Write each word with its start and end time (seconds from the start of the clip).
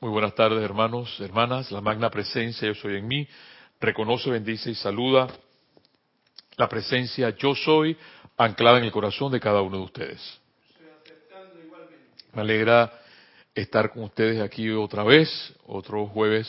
Muy 0.00 0.10
buenas 0.10 0.36
tardes, 0.36 0.62
hermanos, 0.62 1.18
hermanas. 1.18 1.72
La 1.72 1.80
magna 1.80 2.08
presencia, 2.08 2.68
yo 2.68 2.74
soy 2.76 2.98
en 2.98 3.08
mí. 3.08 3.26
Reconoce, 3.80 4.30
bendice 4.30 4.70
y 4.70 4.76
saluda 4.76 5.26
la 6.56 6.68
presencia 6.68 7.30
yo 7.36 7.52
soy 7.56 7.96
anclada 8.36 8.78
en 8.78 8.84
el 8.84 8.92
corazón 8.92 9.32
de 9.32 9.40
cada 9.40 9.60
uno 9.60 9.78
de 9.78 9.82
ustedes. 9.82 10.40
Me 12.32 12.42
alegra 12.42 12.92
estar 13.52 13.90
con 13.90 14.04
ustedes 14.04 14.40
aquí 14.40 14.70
otra 14.70 15.02
vez, 15.02 15.28
otro 15.66 16.06
jueves 16.06 16.48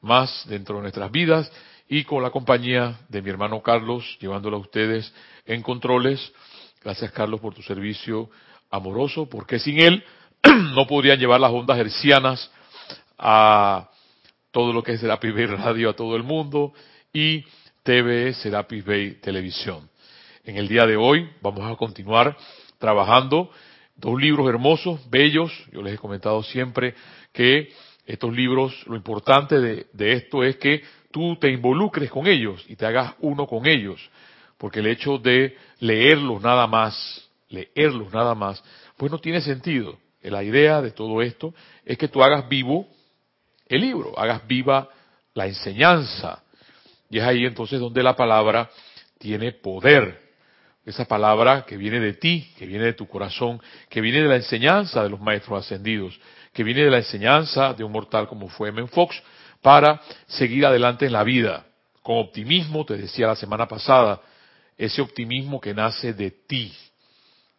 más 0.00 0.44
dentro 0.46 0.76
de 0.76 0.82
nuestras 0.82 1.10
vidas 1.10 1.50
y 1.88 2.04
con 2.04 2.22
la 2.22 2.30
compañía 2.30 3.00
de 3.08 3.22
mi 3.22 3.30
hermano 3.30 3.60
Carlos, 3.60 4.04
llevándolo 4.20 4.56
a 4.56 4.60
ustedes 4.60 5.12
en 5.46 5.62
controles. 5.62 6.32
Gracias 6.84 7.10
Carlos 7.10 7.40
por 7.40 7.54
tu 7.54 7.62
servicio 7.62 8.30
amoroso, 8.70 9.28
porque 9.28 9.58
sin 9.58 9.80
él 9.80 10.04
no 10.74 10.86
podrían 10.86 11.18
llevar 11.18 11.40
las 11.40 11.50
ondas 11.50 11.76
hercianas 11.76 12.52
a 13.18 13.90
todo 14.50 14.72
lo 14.72 14.82
que 14.82 14.92
es 14.92 15.00
Serapis 15.00 15.34
Bay 15.34 15.46
Radio 15.46 15.90
a 15.90 15.96
todo 15.96 16.16
el 16.16 16.22
mundo 16.22 16.72
y 17.12 17.44
TV 17.82 18.32
Serapis 18.34 18.84
Bay 18.84 19.14
Televisión. 19.20 19.88
En 20.44 20.56
el 20.56 20.68
día 20.68 20.86
de 20.86 20.96
hoy 20.96 21.28
vamos 21.42 21.70
a 21.70 21.76
continuar 21.76 22.36
trabajando 22.78 23.50
dos 23.96 24.20
libros 24.20 24.48
hermosos, 24.48 25.00
bellos. 25.10 25.52
Yo 25.72 25.82
les 25.82 25.94
he 25.94 25.98
comentado 25.98 26.42
siempre 26.42 26.94
que 27.32 27.68
estos 28.06 28.34
libros, 28.34 28.86
lo 28.86 28.96
importante 28.96 29.60
de, 29.60 29.86
de 29.92 30.12
esto 30.12 30.42
es 30.42 30.56
que 30.56 30.82
tú 31.10 31.36
te 31.36 31.50
involucres 31.50 32.10
con 32.10 32.26
ellos 32.26 32.64
y 32.68 32.76
te 32.76 32.86
hagas 32.86 33.14
uno 33.20 33.46
con 33.46 33.66
ellos. 33.66 34.00
Porque 34.56 34.80
el 34.80 34.86
hecho 34.86 35.18
de 35.18 35.56
leerlos 35.80 36.42
nada 36.42 36.66
más, 36.66 37.28
leerlos 37.48 38.12
nada 38.12 38.34
más, 38.34 38.62
pues 38.96 39.12
no 39.12 39.18
tiene 39.18 39.40
sentido. 39.40 39.98
La 40.22 40.42
idea 40.42 40.82
de 40.82 40.90
todo 40.90 41.22
esto 41.22 41.54
es 41.84 41.96
que 41.96 42.08
tú 42.08 42.22
hagas 42.22 42.48
vivo 42.48 42.88
el 43.68 43.80
libro, 43.80 44.18
hagas 44.18 44.46
viva 44.46 44.88
la 45.34 45.46
enseñanza. 45.46 46.42
Y 47.10 47.18
es 47.18 47.24
ahí 47.24 47.44
entonces 47.44 47.80
donde 47.80 48.02
la 48.02 48.16
palabra 48.16 48.68
tiene 49.18 49.52
poder. 49.52 50.28
Esa 50.84 51.04
palabra 51.04 51.64
que 51.66 51.76
viene 51.76 52.00
de 52.00 52.14
ti, 52.14 52.50
que 52.58 52.66
viene 52.66 52.86
de 52.86 52.92
tu 52.94 53.06
corazón, 53.06 53.60
que 53.90 54.00
viene 54.00 54.22
de 54.22 54.28
la 54.28 54.36
enseñanza 54.36 55.02
de 55.02 55.10
los 55.10 55.20
maestros 55.20 55.64
ascendidos, 55.64 56.18
que 56.52 56.64
viene 56.64 56.82
de 56.82 56.90
la 56.90 56.98
enseñanza 56.98 57.74
de 57.74 57.84
un 57.84 57.92
mortal 57.92 58.26
como 58.26 58.48
fue 58.48 58.72
Men 58.72 58.88
Fox, 58.88 59.22
para 59.60 60.00
seguir 60.26 60.64
adelante 60.64 61.06
en 61.06 61.12
la 61.12 61.24
vida. 61.24 61.66
Con 62.02 62.18
optimismo, 62.18 62.86
te 62.86 62.96
decía 62.96 63.26
la 63.26 63.36
semana 63.36 63.68
pasada, 63.68 64.20
ese 64.78 65.02
optimismo 65.02 65.60
que 65.60 65.74
nace 65.74 66.14
de 66.14 66.30
ti. 66.30 66.72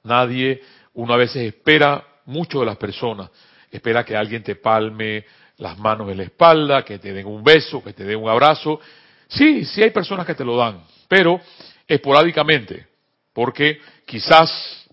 Nadie, 0.04 0.62
uno 0.94 1.14
a 1.14 1.18
veces 1.18 1.44
espera 1.44 2.04
mucho 2.26 2.62
de 2.62 2.66
las 2.66 2.78
personas, 2.78 3.30
espera 3.70 4.04
que 4.04 4.16
alguien 4.16 4.42
te 4.42 4.56
palme 4.56 5.26
las 5.60 5.78
manos 5.78 6.10
en 6.10 6.18
la 6.18 6.24
espalda, 6.24 6.84
que 6.84 6.98
te 7.00 7.14
den 7.14 7.28
un 7.28 7.44
beso, 7.44 7.84
que 7.84 7.94
te 7.94 8.04
den 8.04 8.18
un 8.18 8.30
abrazo. 8.30 8.80
Sí, 9.28 9.66
sí 9.66 9.84
hay 9.84 9.92
personas 9.92 10.26
que 10.26 10.36
te 10.36 10.44
lo 10.44 10.58
dan, 10.58 10.82
pero 11.08 11.40
esporádicamente, 11.88 12.88
porque 13.34 13.80
quizás 14.06 14.88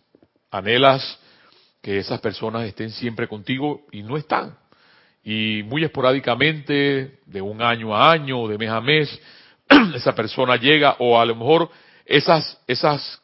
anhelas 0.50 1.18
que 1.80 1.98
esas 1.98 2.20
personas 2.20 2.64
estén 2.64 2.90
siempre 2.90 3.28
contigo 3.28 3.86
y 3.92 4.02
no 4.02 4.16
están. 4.16 4.56
Y 5.22 5.62
muy 5.64 5.84
esporádicamente, 5.84 7.20
de 7.24 7.40
un 7.40 7.62
año 7.62 7.96
a 7.96 8.10
año, 8.10 8.46
de 8.48 8.58
mes 8.58 8.70
a 8.70 8.80
mes, 8.80 9.20
esa 9.94 10.14
persona 10.14 10.56
llega 10.56 10.96
o 10.98 11.20
a 11.20 11.24
lo 11.24 11.34
mejor 11.34 11.70
esas, 12.04 12.60
esas, 12.66 13.22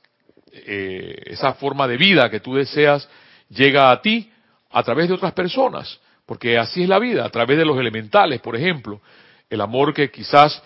eh, 0.52 1.22
esa 1.26 1.54
forma 1.54 1.88
de 1.88 1.96
vida 1.96 2.30
que 2.30 2.40
tú 2.40 2.54
deseas 2.54 3.08
llega 3.48 3.90
a 3.90 4.00
ti 4.00 4.30
a 4.70 4.82
través 4.82 5.08
de 5.08 5.14
otras 5.14 5.32
personas, 5.32 6.00
porque 6.32 6.56
así 6.56 6.84
es 6.84 6.88
la 6.88 6.98
vida, 6.98 7.26
a 7.26 7.28
través 7.28 7.58
de 7.58 7.64
los 7.66 7.78
elementales, 7.78 8.40
por 8.40 8.56
ejemplo. 8.56 9.02
El 9.50 9.60
amor 9.60 9.92
que 9.92 10.10
quizás 10.10 10.62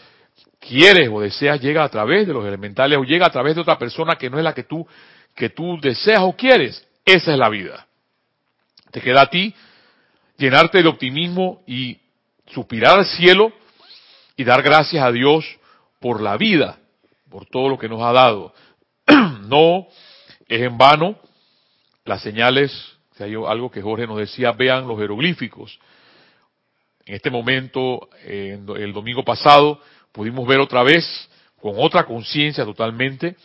quieres 0.61 1.09
o 1.12 1.20
deseas 1.20 1.61
llega 1.61 1.82
a 1.82 1.88
través 1.88 2.25
de 2.25 2.32
los 2.32 2.47
elementales 2.47 2.97
o 2.97 3.03
llega 3.03 3.27
a 3.27 3.31
través 3.31 3.56
de 3.56 3.62
otra 3.62 3.76
persona 3.76 4.15
que 4.15 4.31
no 4.31 4.38
es 4.38 4.44
la 4.44 4.55
que 4.55 4.62
tú, 4.62 4.87
que 5.34 5.50
tú 5.50 5.76
deseas 5.82 6.21
o 6.22 6.37
quieres. 6.37 6.87
Esa 7.05 7.32
es 7.32 7.37
la 7.37 7.49
vida. 7.49 7.84
Te 8.93 9.00
queda 9.00 9.22
a 9.22 9.26
ti 9.26 9.53
llenarte 10.37 10.84
de 10.84 10.88
optimismo 10.88 11.65
y 11.66 11.99
suspirar 12.47 13.00
al 13.00 13.06
cielo 13.06 13.50
y 14.37 14.44
dar 14.44 14.62
gracias 14.62 15.03
a 15.05 15.10
Dios 15.10 15.44
por 15.99 16.21
la 16.21 16.37
vida, 16.37 16.78
por 17.28 17.44
todo 17.47 17.69
lo 17.71 17.76
que 17.76 17.88
nos 17.88 18.03
ha 18.03 18.12
dado. 18.12 18.55
no 19.49 19.88
es 20.47 20.60
en 20.60 20.78
vano 20.78 21.19
las 22.05 22.22
señales, 22.22 22.95
si 23.16 23.22
hay 23.22 23.34
algo 23.34 23.71
que 23.71 23.81
Jorge 23.81 24.06
nos 24.06 24.19
decía, 24.19 24.53
vean 24.53 24.87
los 24.87 24.99
jeroglíficos. 24.99 25.78
En 27.06 27.15
este 27.15 27.31
momento, 27.31 28.09
el 28.25 28.93
domingo 28.93 29.25
pasado, 29.25 29.81
pudimos 30.12 30.47
ver 30.47 30.60
otra 30.60 30.82
vez, 30.82 31.04
con 31.60 31.75
otra 31.76 32.05
conciencia 32.05 32.65
totalmente, 32.65 33.37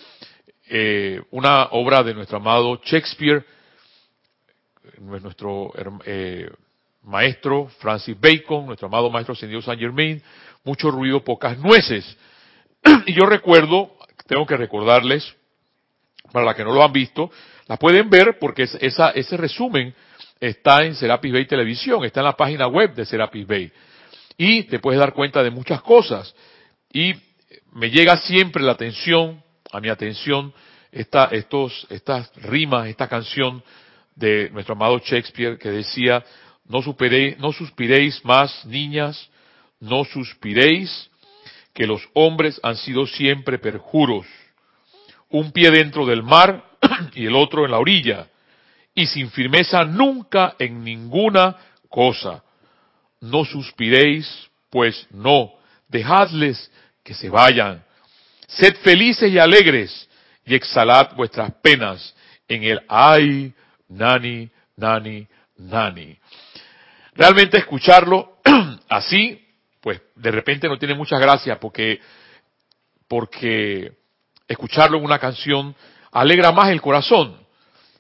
eh, 0.68 1.22
una 1.32 1.66
obra 1.72 2.04
de 2.04 2.14
nuestro 2.14 2.38
amado 2.38 2.82
Shakespeare, 2.84 3.46
nuestro 5.00 5.72
eh, 6.06 6.50
maestro 7.04 7.68
Francis 7.80 8.20
Bacon, 8.20 8.66
nuestro 8.66 8.88
amado 8.88 9.10
maestro 9.10 9.34
ascendido 9.34 9.62
Saint 9.62 9.80
Germain, 9.80 10.22
mucho 10.64 10.92
ruido, 10.92 11.24
pocas 11.24 11.58
nueces. 11.58 12.18
y 13.06 13.14
yo 13.14 13.26
recuerdo, 13.26 13.96
tengo 14.28 14.46
que 14.46 14.58
recordarles, 14.58 15.36
para 16.32 16.46
la 16.46 16.56
que 16.56 16.64
no 16.64 16.74
lo 16.74 16.84
han 16.84 16.92
visto, 16.92 17.32
la 17.68 17.78
pueden 17.78 18.10
ver 18.10 18.38
porque 18.40 18.64
esa, 18.64 19.12
ese 19.12 19.38
resumen 19.38 19.94
está 20.40 20.84
en 20.84 20.96
Serapis 20.96 21.32
Bay 21.32 21.46
Televisión, 21.46 22.04
está 22.04 22.22
en 22.22 22.26
la 22.26 22.36
página 22.36 22.68
web 22.68 22.94
de 22.94 23.06
Serapis 23.06 23.48
Bay. 23.48 23.72
Y 24.38 24.64
te 24.64 24.80
puedes 24.80 25.00
dar 25.00 25.14
cuenta 25.14 25.44
de 25.44 25.52
muchas 25.52 25.82
cosas. 25.82 26.34
Y 26.92 27.14
me 27.74 27.90
llega 27.90 28.18
siempre 28.18 28.64
la 28.64 28.72
atención, 28.72 29.44
a 29.72 29.80
mi 29.80 29.90
atención, 29.90 30.54
esta, 30.92 31.26
estos, 31.26 31.88
estas 31.90 32.32
rimas, 32.36 32.88
esta 32.88 33.08
canción 33.08 33.64
de 34.16 34.50
nuestro 34.50 34.76
amado 34.76 35.00
Shakespeare 35.00 35.58
que 35.58 35.70
decía, 35.70 36.24
no, 36.68 36.82
superéis, 36.82 37.38
no 37.38 37.54
suspiréis 37.54 38.24
más, 38.26 38.66
niñas, 38.66 39.30
no 39.80 40.04
suspiréis, 40.04 41.10
que 41.74 41.88
los 41.88 42.02
hombres 42.14 42.60
han 42.64 42.76
sido 42.76 43.08
siempre 43.08 43.58
perjuros. 43.58 44.26
Un 45.30 45.52
pie 45.52 45.72
dentro 45.72 46.06
del 46.06 46.24
mar 46.24 46.71
y 47.14 47.26
el 47.26 47.36
otro 47.36 47.66
en 47.66 47.72
la 47.72 47.80
orilla, 47.80 48.28
y 48.94 49.06
sin 49.08 49.30
firmeza 49.32 49.86
nunca 49.86 50.56
en 50.60 50.84
ninguna 50.84 51.56
cosa. 51.90 52.44
No 53.22 53.46
suspiréis, 53.46 54.50
pues 54.70 55.08
no, 55.12 55.54
dejadles 55.88 56.72
que 57.04 57.14
se 57.14 57.30
vayan. 57.30 57.84
Sed 58.48 58.76
felices 58.78 59.32
y 59.32 59.40
alegres, 59.40 60.10
y 60.46 60.56
exhalad 60.56 61.16
vuestras 61.16 61.54
penas 61.62 62.16
en 62.48 62.64
el 62.64 62.82
ay, 62.88 63.54
nani, 63.88 64.50
nani, 64.76 65.28
nani. 65.58 66.18
Realmente 67.14 67.58
escucharlo 67.58 68.38
así, 68.90 69.42
pues 69.80 70.02
de 70.16 70.32
repente 70.32 70.68
no 70.68 70.78
tiene 70.78 70.96
mucha 70.96 71.18
gracia 71.18 71.60
porque, 71.60 72.00
porque 73.08 73.94
escucharlo 74.48 74.98
en 74.98 75.06
una 75.06 75.20
canción 75.20 75.76
alegra 76.12 76.52
más 76.52 76.70
el 76.70 76.82
corazón. 76.82 77.38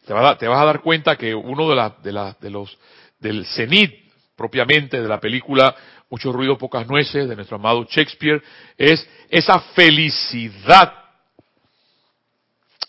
Te 0.05 0.13
vas 0.13 0.31
a, 0.31 0.37
te 0.37 0.47
vas 0.47 0.61
a 0.61 0.65
dar 0.65 0.81
cuenta 0.81 1.15
que 1.15 1.33
uno 1.33 1.69
de, 1.69 1.75
la, 1.75 1.95
de, 2.01 2.11
la, 2.11 2.35
de 2.39 2.49
los, 2.49 2.77
del 3.19 3.45
cenit 3.45 3.93
propiamente 4.35 5.01
de 5.01 5.07
la 5.07 5.19
película 5.19 5.75
Mucho 6.11 6.33
ruido, 6.33 6.57
pocas 6.57 6.85
nueces 6.89 7.29
de 7.29 7.35
nuestro 7.37 7.55
amado 7.55 7.87
Shakespeare 7.89 8.43
es 8.77 9.09
esa 9.29 9.61
felicidad, 9.73 10.93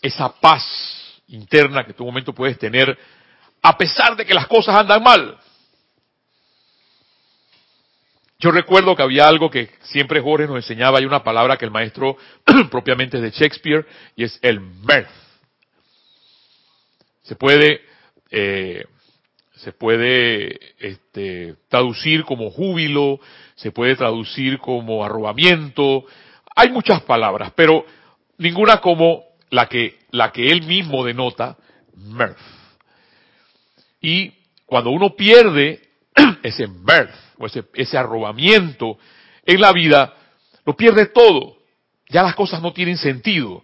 esa 0.01 0.27
paz 0.41 0.61
interna 1.27 1.85
que 1.85 1.93
tu 1.93 2.03
momento 2.03 2.33
puedes 2.33 2.59
tener 2.59 2.97
a 3.61 3.77
pesar 3.77 4.17
de 4.17 4.25
que 4.25 4.33
las 4.33 4.45
cosas 4.47 4.75
andan 4.75 5.01
mal. 5.01 5.37
Yo 8.43 8.51
recuerdo 8.51 8.93
que 8.93 9.01
había 9.01 9.25
algo 9.25 9.49
que 9.49 9.69
siempre 9.83 10.19
Jorge 10.19 10.47
nos 10.47 10.57
enseñaba, 10.57 10.99
hay 10.99 11.05
una 11.05 11.23
palabra 11.23 11.55
que 11.55 11.63
el 11.63 11.71
maestro 11.71 12.17
propiamente 12.69 13.21
de 13.21 13.31
Shakespeare, 13.31 13.85
y 14.17 14.25
es 14.25 14.37
el 14.41 14.59
mirth. 14.59 15.07
Se 17.21 17.37
puede, 17.37 17.79
eh, 18.31 18.83
se 19.55 19.71
puede 19.71 20.59
este, 20.77 21.55
traducir 21.69 22.25
como 22.25 22.51
júbilo, 22.51 23.21
se 23.55 23.71
puede 23.71 23.95
traducir 23.95 24.59
como 24.59 25.05
arrobamiento, 25.05 26.03
hay 26.53 26.69
muchas 26.69 27.01
palabras, 27.03 27.53
pero 27.55 27.85
ninguna 28.39 28.81
como 28.81 29.23
la 29.51 29.69
que, 29.69 29.99
la 30.11 30.33
que 30.33 30.47
él 30.47 30.63
mismo 30.63 31.05
denota, 31.05 31.55
mirth. 31.95 32.35
Y 34.01 34.33
cuando 34.65 34.89
uno 34.89 35.15
pierde 35.15 35.79
ese 36.43 36.67
mirth, 36.67 37.22
o 37.37 37.45
ese, 37.45 37.65
ese 37.73 37.97
arrobamiento 37.97 38.97
en 39.45 39.61
la 39.61 39.71
vida, 39.71 40.13
lo 40.65 40.75
pierde 40.75 41.07
todo. 41.07 41.57
Ya 42.09 42.23
las 42.23 42.35
cosas 42.35 42.61
no 42.61 42.73
tienen 42.73 42.97
sentido. 42.97 43.63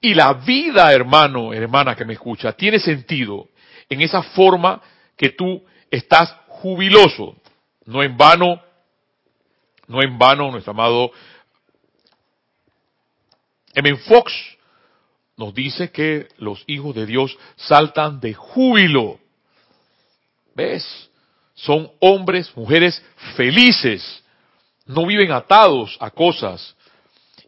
Y 0.00 0.14
la 0.14 0.32
vida, 0.32 0.92
hermano, 0.92 1.52
hermana 1.52 1.94
que 1.94 2.04
me 2.04 2.14
escucha, 2.14 2.52
tiene 2.52 2.78
sentido 2.78 3.48
en 3.88 4.00
esa 4.00 4.22
forma 4.22 4.82
que 5.16 5.30
tú 5.30 5.62
estás 5.90 6.34
jubiloso, 6.48 7.36
No 7.84 8.02
en 8.02 8.16
vano, 8.16 8.62
no 9.88 10.02
en 10.02 10.16
vano, 10.18 10.50
nuestro 10.50 10.70
amado 10.70 11.10
M. 13.74 13.96
Fox 13.96 14.32
nos 15.36 15.54
dice 15.54 15.90
que 15.90 16.28
los 16.38 16.62
hijos 16.66 16.94
de 16.94 17.06
Dios 17.06 17.36
saltan 17.56 18.20
de 18.20 18.34
júbilo. 18.34 19.18
¿Ves? 20.54 21.10
Son 21.54 21.90
hombres, 22.00 22.50
mujeres 22.56 23.02
felices. 23.36 24.22
No 24.86 25.06
viven 25.06 25.32
atados 25.32 25.96
a 26.00 26.10
cosas. 26.10 26.76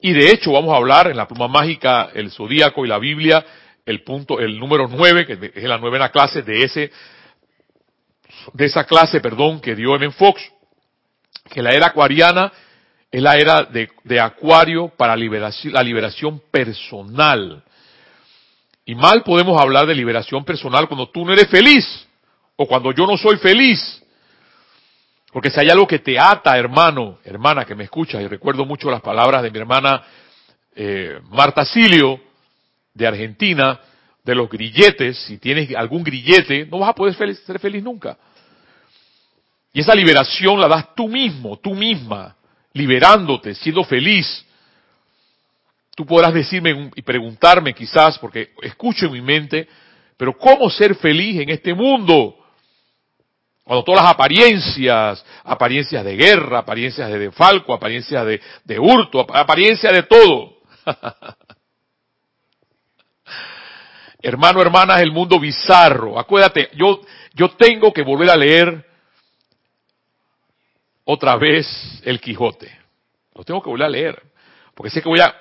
Y 0.01 0.13
de 0.13 0.31
hecho 0.31 0.53
vamos 0.53 0.73
a 0.73 0.77
hablar 0.77 1.11
en 1.11 1.17
la 1.17 1.27
pluma 1.27 1.49
mágica, 1.49 2.11
el 2.15 2.31
zodíaco 2.31 2.85
y 2.85 2.89
la 2.89 2.99
Biblia, 2.99 3.45
el 3.87 4.03
punto, 4.03 4.39
el 4.39 4.59
número 4.59 4.87
nueve, 4.89 5.27
que 5.27 5.53
es 5.55 5.65
la 5.65 5.79
novena 5.79 6.11
clase 6.11 6.43
de 6.43 6.63
ese, 6.63 6.93
de 8.53 8.65
esa 8.67 8.85
clase, 8.85 9.21
perdón, 9.21 9.61
que 9.61 9.75
dio 9.75 9.97
M. 9.97 10.11
Fox, 10.11 10.43
que 11.51 11.63
la 11.63 11.71
era 11.71 11.87
acuariana 11.87 12.53
es 13.11 13.23
la 13.23 13.37
era 13.37 13.63
de, 13.63 13.89
de 14.03 14.21
acuario 14.21 14.89
para 14.89 15.17
liberación, 15.17 15.73
la 15.73 15.83
liberación 15.83 16.43
personal. 16.51 17.63
Y 18.85 18.95
mal 18.95 19.23
podemos 19.23 19.61
hablar 19.61 19.87
de 19.87 19.95
liberación 19.95 20.45
personal 20.45 20.89
cuando 20.89 21.09
tú 21.09 21.25
no 21.25 21.33
eres 21.33 21.49
feliz 21.49 22.09
o 22.57 22.67
cuando 22.67 22.93
yo 22.93 23.07
no 23.07 23.17
soy 23.17 23.37
feliz. 23.37 24.03
Porque 25.33 25.51
si 25.51 25.59
hay 25.61 25.69
algo 25.69 25.87
que 25.87 25.99
te 25.99 26.19
ata, 26.19 26.57
hermano, 26.57 27.19
hermana 27.25 27.65
que 27.65 27.75
me 27.75 27.85
escucha, 27.85 28.23
y 28.23 28.29
recuerdo 28.29 28.65
mucho 28.65 28.91
las 28.91 29.01
palabras 29.01 29.43
de 29.43 29.51
mi 29.51 29.59
hermana 29.59 30.03
eh, 30.77 31.19
Marta 31.31 31.65
Silio, 31.65 32.21
de 32.95 33.07
Argentina, 33.07 33.81
de 34.23 34.35
los 34.35 34.49
grilletes, 34.49 35.19
si 35.19 35.39
tienes 35.39 35.75
algún 35.75 36.05
grillete, 36.05 36.67
no 36.67 36.79
vas 36.79 36.91
a 36.91 36.95
poder 36.95 37.15
ser 37.35 37.59
feliz 37.59 37.83
nunca. 37.83 38.17
Y 39.73 39.81
esa 39.81 39.95
liberación 39.95 40.61
la 40.61 40.69
das 40.69 40.95
tú 40.95 41.09
mismo, 41.09 41.59
tú 41.59 41.75
misma, 41.75 42.37
liberándote, 42.73 43.55
siendo 43.57 43.83
feliz. 43.83 44.47
Tú 45.97 46.07
podrás 46.07 46.33
decirme 46.33 46.91
y 46.95 47.03
preguntarme 47.03 47.75
quizás, 47.75 48.19
porque 48.21 48.53
escucho 48.63 49.07
en 49.07 49.13
mi 49.13 49.21
mente, 49.21 49.69
pero 50.17 50.39
¿cómo 50.39 50.71
ser 50.71 50.95
feliz 50.95 51.41
en 51.41 51.51
este 51.51 51.75
mundo? 51.75 52.37
Cuando 53.65 53.83
todas 53.83 54.03
las 54.03 54.13
apariencias, 54.13 55.25
apariencias 55.43 56.05
de 56.05 56.17
guerra, 56.17 56.59
apariencias 56.59 57.11
de 57.11 57.19
defalco, 57.19 57.73
apariencias 57.73 58.27
de, 58.27 58.41
de 58.65 58.79
hurto, 58.79 59.27
apariencias 59.35 59.93
de 59.93 60.03
todo. 60.03 60.59
Hermano, 64.21 64.63
hermana, 64.63 64.97
es 64.97 65.03
el 65.03 65.13
mundo 65.13 65.39
bizarro. 65.39 66.19
Acuérdate, 66.19 66.71
yo, 66.75 67.03
yo 67.35 67.51
tengo 67.57 67.93
que 67.93 68.03
volver 68.03 68.31
a 68.31 68.37
leer 68.37 68.87
otra 71.05 71.37
vez 71.37 72.01
el 72.05 72.21
Quijote. 72.21 72.75
Lo 73.35 73.45
tengo 73.45 73.63
que 73.63 73.69
volver 73.69 73.87
a 73.87 73.91
leer. 73.91 74.23
Porque 74.75 74.89
sé 74.89 75.03
que 75.03 75.11
voy 75.11 75.21
a, 75.21 75.35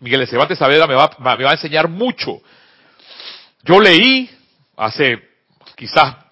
Miguel 0.00 0.20
de 0.20 0.26
Cervantes 0.26 0.58
Saavedra 0.58 0.86
me 0.86 0.94
va, 0.94 1.10
me 1.18 1.44
va 1.44 1.50
a 1.50 1.54
enseñar 1.54 1.88
mucho. 1.88 2.42
Yo 3.62 3.80
leí 3.80 4.30
hace 4.76 5.18
quizás 5.74 6.25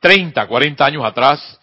30, 0.00 0.46
40 0.46 0.84
años 0.84 1.04
atrás 1.04 1.60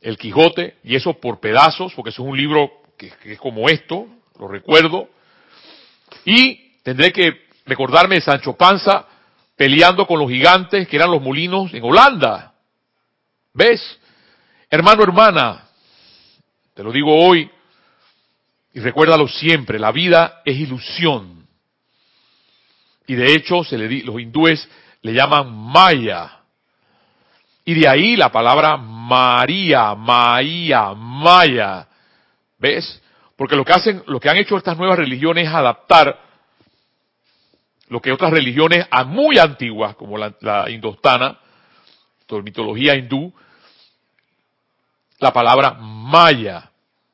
el 0.00 0.18
Quijote, 0.18 0.78
y 0.84 0.96
eso 0.96 1.14
por 1.14 1.40
pedazos, 1.40 1.92
porque 1.94 2.10
es 2.10 2.18
un 2.18 2.36
libro 2.36 2.70
que, 2.98 3.12
es 3.24 3.38
como 3.38 3.68
esto, 3.68 4.06
lo 4.38 4.48
recuerdo, 4.48 5.08
y 6.24 6.78
tendré 6.82 7.12
que 7.12 7.46
recordarme 7.66 8.16
de 8.16 8.20
Sancho 8.20 8.54
Panza 8.54 9.06
peleando 9.56 10.06
con 10.06 10.18
los 10.18 10.28
gigantes 10.28 10.88
que 10.88 10.96
eran 10.96 11.10
los 11.10 11.22
molinos 11.22 11.72
en 11.72 11.84
Holanda. 11.84 12.54
¿Ves? 13.54 13.98
Hermano, 14.68 15.02
hermana, 15.02 15.68
te 16.74 16.82
lo 16.82 16.90
digo 16.90 17.14
hoy 17.14 17.48
y 18.74 18.80
recuérdalo 18.80 19.28
siempre, 19.28 19.78
la 19.78 19.92
vida 19.92 20.40
es 20.44 20.56
ilusión. 20.56 21.46
Y 23.06 23.14
de 23.14 23.34
hecho 23.34 23.62
se 23.62 23.76
le, 23.76 24.02
los 24.02 24.20
hindúes 24.20 24.68
le 25.02 25.12
llaman 25.12 25.52
Maya. 25.52 26.41
Y 27.64 27.74
de 27.74 27.88
ahí 27.88 28.16
la 28.16 28.30
palabra 28.30 28.76
María, 28.76 29.94
Maía, 29.94 30.94
Maya. 30.94 31.86
¿Ves? 32.58 33.00
Porque 33.36 33.56
lo 33.56 33.64
que 33.64 33.72
hacen, 33.72 34.02
lo 34.06 34.18
que 34.20 34.28
han 34.28 34.36
hecho 34.36 34.56
estas 34.56 34.76
nuevas 34.76 34.98
religiones 34.98 35.48
es 35.48 35.54
adaptar 35.54 36.18
lo 37.88 38.00
que 38.00 38.12
otras 38.12 38.30
religiones 38.30 38.86
muy 39.06 39.38
antiguas, 39.38 39.94
como 39.96 40.16
la, 40.16 40.34
la 40.40 40.70
indostana, 40.70 41.38
la 42.28 42.42
mitología 42.42 42.94
hindú, 42.94 43.32
la 45.18 45.32
palabra 45.32 45.74
Maya. 45.74 46.70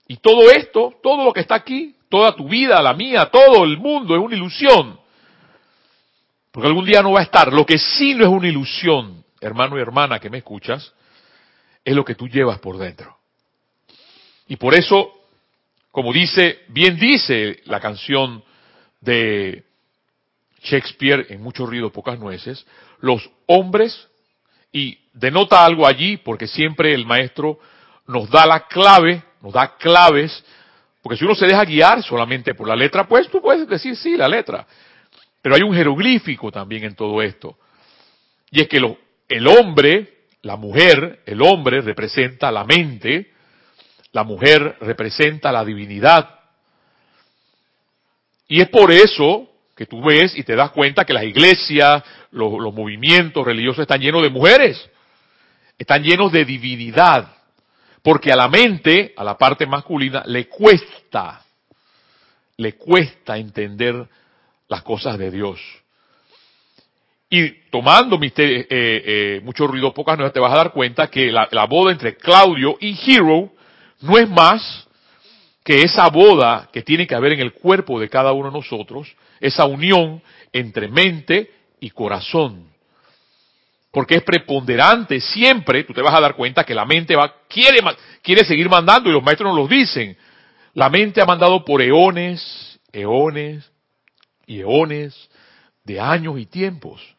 Y 0.07 0.19
todo 0.19 0.51
esto, 0.51 0.95
todo 1.03 1.25
lo 1.25 1.33
que 1.33 1.41
está 1.41 1.57
aquí, 1.57 1.95
toda 2.09 2.35
tu 2.35 2.49
vida, 2.49 2.81
la 2.81 2.95
mía, 2.95 3.27
todo 3.27 3.65
el 3.65 3.77
mundo 3.77 4.15
es 4.15 4.23
una 4.23 4.37
ilusión. 4.37 4.99
Porque 6.53 6.69
algún 6.69 6.87
día 6.87 7.03
no 7.03 7.13
va 7.13 7.21
a 7.21 7.25
estar. 7.25 7.53
Lo 7.53 7.67
que 7.67 7.79
sí 7.79 8.15
no 8.15 8.25
es 8.25 8.31
una 8.31 8.49
ilusión 8.49 9.25
hermano 9.41 9.79
y 9.79 9.81
hermana 9.81 10.19
que 10.19 10.31
me 10.31 10.39
escuchas, 10.39 10.93
es 11.85 11.95
lo 11.95 12.05
que 12.05 12.15
tú 12.15 12.29
llevas 12.29 12.59
por 12.59 12.79
dentro. 12.79 13.17
Y 14.47 14.57
por 14.57 14.75
eso, 14.75 15.13
como 15.91 16.13
dice, 16.13 16.61
bien 16.69 16.99
dice 16.99 17.61
la 17.65 17.81
canción 17.81 18.43
de 19.01 19.65
Shakespeare 20.63 21.27
en 21.31 21.43
mucho 21.43 21.67
ruido, 21.67 21.93
pocas 21.93 22.19
nueces, 22.19 22.67
los 23.01 23.31
hombres, 23.47 24.09
y 24.73 24.99
denota 25.13 25.65
algo 25.65 25.87
allí, 25.87 26.17
porque 26.19 26.47
siempre 26.47 26.93
el 26.95 27.07
maestro 27.07 27.59
nos 28.07 28.29
da 28.31 28.47
la 28.47 28.67
clave, 28.67 29.23
nos 29.41 29.53
da 29.53 29.77
claves, 29.77 30.45
porque 31.03 31.17
si 31.17 31.25
uno 31.25 31.35
se 31.35 31.47
deja 31.47 31.65
guiar 31.65 32.03
solamente 32.03 32.55
por 32.55 32.69
la 32.69 32.77
letra, 32.77 33.07
pues 33.07 33.29
tú 33.29 33.41
puedes 33.41 33.67
decir 33.69 33.97
sí, 33.97 34.17
la 34.17 34.29
letra. 34.29 34.67
Pero 35.41 35.55
hay 35.55 35.63
un 35.63 35.75
jeroglífico 35.75 36.51
también 36.51 36.85
en 36.85 36.95
todo 36.95 37.23
esto. 37.23 37.57
Y 38.51 38.61
es 38.61 38.69
que 38.69 38.81
los 38.81 38.97
el 39.29 39.47
hombre, 39.47 40.27
la 40.43 40.57
mujer, 40.57 41.21
el 41.27 41.43
hombre 41.43 41.81
representa 41.81 42.51
la 42.51 42.65
mente, 42.65 43.33
la 44.13 44.25
mujer 44.25 44.77
representa 44.81 45.53
la 45.53 45.65
divinidad. 45.65 46.41
Y 48.49 48.63
es 48.63 48.69
por 48.71 48.91
eso 48.91 49.49
que 49.77 49.87
tú 49.87 50.03
ves 50.03 50.37
y 50.37 50.43
te 50.43 50.57
das 50.57 50.71
cuenta 50.71 51.05
que 51.05 51.13
las 51.13 51.25
iglesias, 51.25 52.03
los, 52.33 52.75
movimientos 52.75 53.45
religiosos 53.45 53.83
están 53.83 54.01
llenos 54.01 54.23
de 54.23 54.31
mujeres, 54.31 54.91
están 55.79 56.03
llenos 56.03 56.33
de 56.33 56.45
divinidad, 56.45 57.33
porque 58.03 58.33
a 58.33 58.37
la 58.37 58.49
mente, 58.49 59.13
a 59.17 59.23
la 59.23 59.37
parte 59.37 59.67
masculina, 59.67 60.25
le 60.27 60.49
cuesta, 60.49 61.45
le 62.57 62.75
cuesta 62.75 63.37
entender 63.37 64.09
las 64.69 64.83
cosas 64.83 65.19
de 65.19 65.31
Dios. 65.31 65.61
Y 67.31 67.51
tomando 67.71 68.19
eh, 68.23 68.65
eh, 68.69 69.41
mucho 69.45 69.67
ruido, 69.67 69.93
pocas 69.93 70.17
nuevas, 70.17 70.33
te 70.33 70.41
vas 70.41 70.53
a 70.53 70.57
dar 70.57 70.73
cuenta 70.73 71.09
que 71.09 71.31
la, 71.31 71.47
la 71.51 71.67
boda 71.67 71.93
entre 71.93 72.17
Claudio 72.17 72.77
y 72.81 72.99
Hero 73.07 73.53
no 74.01 74.17
es 74.17 74.29
más 74.29 74.89
que 75.63 75.83
esa 75.83 76.09
boda 76.09 76.71
que 76.73 76.83
tiene 76.83 77.07
que 77.07 77.15
haber 77.15 77.33
en 77.33 77.41
el 77.41 77.53
cuerpo 77.53 78.01
de 78.01 78.09
cada 78.09 78.33
uno 78.33 78.49
de 78.49 78.57
nosotros, 78.57 79.15
esa 79.39 79.67
unión 79.67 80.23
entre 80.53 80.89
mente 80.89 81.51
y 81.81 81.91
corazón. 81.91 82.69
Porque 83.91 84.17
es 84.17 84.23
preponderante 84.23 85.21
siempre, 85.21 85.85
tú 85.85 85.93
te 85.93 86.01
vas 86.01 86.15
a 86.15 86.21
dar 86.21 86.35
cuenta 86.35 86.65
que 86.65 86.75
la 86.75 86.87
mente 86.87 87.17
va, 87.17 87.35
quiere, 87.49 87.81
quiere 88.23 88.47
seguir 88.47 88.71
mandando 88.71 89.11
y 89.11 89.13
los 89.13 89.23
maestros 89.23 89.55
nos 89.55 89.63
lo 89.63 89.69
dicen. 89.69 90.17
La 90.73 90.89
mente 90.89 91.21
ha 91.21 91.27
mandado 91.27 91.63
por 91.65 91.83
eones, 91.83 92.81
eones 92.93 93.71
y 94.47 94.61
eones 94.61 95.29
de 95.85 96.01
años 96.01 96.39
y 96.39 96.47
tiempos. 96.47 97.18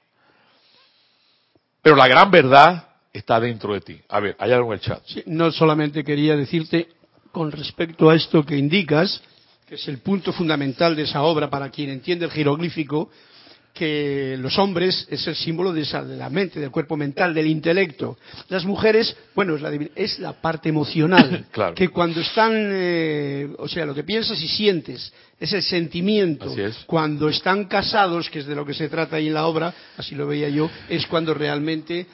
Pero 1.90 1.98
la 1.98 2.08
gran 2.08 2.30
verdad 2.30 2.88
está 3.12 3.40
dentro 3.40 3.74
de 3.74 3.82
ti. 3.82 4.00
A 4.10 4.20
ver, 4.20 4.36
hay 4.38 4.52
algo 4.52 4.72
en 4.72 4.80
el 4.80 4.86
chat. 4.86 5.02
no 5.26 5.52
solamente 5.52 6.04
quería 6.04 6.36
decirte 6.36 6.88
con 7.32 7.52
respecto 7.52 8.12
a 8.12 8.16
esto 8.16 8.46
que 8.46 8.56
indicas, 8.56 9.20
que 9.68 9.74
es 9.74 9.88
el 9.88 9.98
punto 9.98 10.32
fundamental 10.32 10.96
de 10.96 11.02
esa 11.02 11.24
obra 11.24 11.50
para 11.50 11.72
quien 11.72 11.90
entiende 11.90 12.26
el 12.26 12.32
jeroglífico, 12.32 13.10
que 13.80 14.36
los 14.38 14.60
hombres 14.60 15.08
es 15.10 15.26
el 15.26 15.38
símbolo 15.38 15.72
de, 15.72 15.84
esa, 15.84 16.04
de 16.04 16.18
la 16.18 16.30
mente, 16.30 16.60
del 16.60 16.70
cuerpo 16.70 16.98
mental, 16.98 17.34
del 17.34 17.48
intelecto. 17.48 18.18
Las 18.50 18.66
mujeres, 18.66 19.16
bueno, 19.34 19.56
es 19.56 19.62
la, 19.62 19.72
es 19.96 20.20
la 20.20 20.34
parte 20.34 20.68
emocional, 20.68 21.46
claro. 21.52 21.76
que 21.76 21.88
cuando 21.88 22.20
están, 22.20 22.52
eh, 22.54 23.48
o 23.58 23.70
sea, 23.70 23.86
lo 23.86 23.96
que 23.96 24.04
piensas 24.04 24.42
y 24.42 24.50
sientes, 24.50 25.14
es 25.40 25.54
el 25.54 25.64
sentimiento. 25.64 26.52
Así 26.52 26.60
es. 26.60 26.76
Cuando 26.88 27.30
están 27.30 27.66
casados, 27.66 28.30
que 28.30 28.40
es 28.40 28.48
de 28.48 28.56
lo 28.56 28.66
que 28.66 28.74
se 28.74 28.90
trata 28.90 29.16
ahí 29.16 29.28
en 29.28 29.34
la 29.34 29.48
obra, 29.48 29.74
así 29.96 30.14
lo 30.14 30.28
veía 30.28 30.50
yo, 30.50 30.70
es 30.90 31.08
cuando 31.08 31.34
realmente 31.34 32.06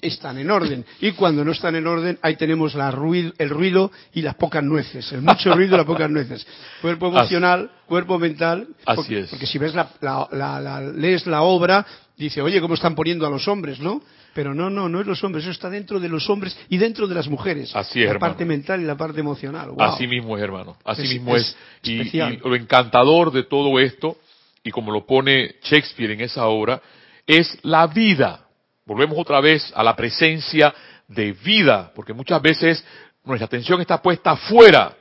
están 0.00 0.38
en 0.38 0.50
orden. 0.50 0.84
Y 1.00 1.12
cuando 1.12 1.44
no 1.44 1.52
están 1.52 1.74
en 1.76 1.86
orden, 1.86 2.18
ahí 2.22 2.36
tenemos 2.36 2.74
la 2.74 2.90
ruido, 2.90 3.32
el 3.38 3.48
ruido 3.50 3.90
y 4.12 4.22
las 4.22 4.34
pocas 4.34 4.62
nueces, 4.62 5.10
el 5.12 5.22
mucho 5.22 5.54
ruido 5.54 5.74
y 5.74 5.78
las 5.78 5.86
pocas 5.86 6.10
nueces. 6.10 6.46
Cuerpo 6.82 7.08
emocional, 7.08 7.70
cuerpo 7.86 8.18
mental. 8.18 8.68
Así 8.84 8.96
porque, 8.96 9.20
es. 9.20 9.30
Porque 9.30 9.46
si 9.46 9.58
ves 9.58 9.74
la, 9.74 9.88
la, 10.00 10.60
la, 10.60 10.80
lees 10.80 11.26
la 11.26 11.42
obra, 11.42 11.86
dice, 12.16 12.42
oye, 12.42 12.60
¿cómo 12.60 12.74
están 12.74 12.94
poniendo 12.94 13.26
a 13.26 13.30
los 13.30 13.48
hombres, 13.48 13.80
no? 13.80 14.02
Pero 14.34 14.52
no, 14.52 14.68
no, 14.68 14.88
no 14.88 15.00
es 15.00 15.06
los 15.06 15.22
hombres, 15.22 15.44
eso 15.44 15.52
está 15.52 15.70
dentro 15.70 16.00
de 16.00 16.08
los 16.08 16.28
hombres 16.28 16.58
y 16.68 16.76
dentro 16.76 17.06
de 17.06 17.14
las 17.14 17.28
mujeres. 17.28 17.74
Así 17.76 18.00
es, 18.00 18.06
la 18.06 18.12
hermano. 18.14 18.32
parte 18.32 18.44
mental 18.44 18.80
y 18.80 18.84
la 18.84 18.96
parte 18.96 19.20
emocional. 19.20 19.70
Wow. 19.70 19.80
Así 19.82 20.06
mismo 20.08 20.36
es, 20.36 20.42
hermano. 20.42 20.76
Así 20.84 21.02
Es- 21.02 21.10
mismo 21.10 21.36
es. 21.36 21.42
es 21.82 21.88
Y- 21.88 21.98
especial. 22.00 22.34
y 22.34 22.48
lo 22.48 22.56
encantador 22.56 23.30
de 23.32 23.44
todo 23.44 23.78
esto, 23.78 24.16
y 24.64 24.70
como 24.72 24.90
lo 24.92 25.06
pone 25.06 25.54
Shakespeare 25.62 26.10
en 26.12 26.20
esa 26.22 26.46
obra, 26.46 26.82
es 27.26 27.58
la 27.62 27.86
vida. 27.86 28.40
Volvemos 28.86 29.18
otra 29.18 29.40
vez 29.40 29.72
a 29.74 29.82
la 29.82 29.96
presencia 29.96 30.74
de 31.08 31.32
vida, 31.32 31.90
porque 31.94 32.12
muchas 32.12 32.40
veces 32.42 32.84
nuestra 33.24 33.46
atención 33.46 33.80
está 33.80 34.02
puesta 34.02 34.32
afuera. 34.32 34.94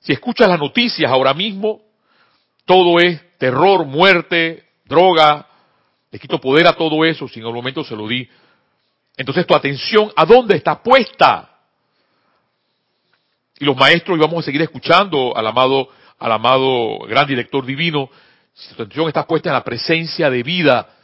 Si 0.00 0.12
escuchas 0.12 0.48
las 0.48 0.58
noticias 0.58 1.10
ahora 1.10 1.34
mismo, 1.34 1.82
todo 2.64 2.98
es 3.00 3.20
terror, 3.38 3.84
muerte, 3.84 4.64
droga, 4.84 5.46
le 6.10 6.18
quito 6.18 6.40
poder 6.40 6.66
a 6.66 6.72
todo 6.72 7.04
eso, 7.04 7.28
si 7.28 7.40
en 7.40 7.46
el 7.46 7.52
momento 7.52 7.84
se 7.84 7.94
lo 7.94 8.08
di. 8.08 8.26
Entonces 9.16 9.46
tu 9.46 9.54
atención, 9.54 10.10
¿a 10.16 10.24
dónde 10.24 10.56
está 10.56 10.82
puesta? 10.82 11.50
Y 13.58 13.64
los 13.64 13.76
maestros, 13.76 14.16
y 14.16 14.20
vamos 14.20 14.42
a 14.42 14.46
seguir 14.46 14.62
escuchando 14.62 15.36
al 15.36 15.46
amado, 15.46 15.88
al 16.18 16.32
amado 16.32 16.98
gran 17.06 17.26
director 17.26 17.64
divino, 17.64 18.08
si 18.54 18.74
tu 18.74 18.82
atención 18.82 19.08
está 19.08 19.26
puesta 19.26 19.50
en 19.50 19.54
la 19.54 19.64
presencia 19.64 20.30
de 20.30 20.42
vida, 20.42 20.95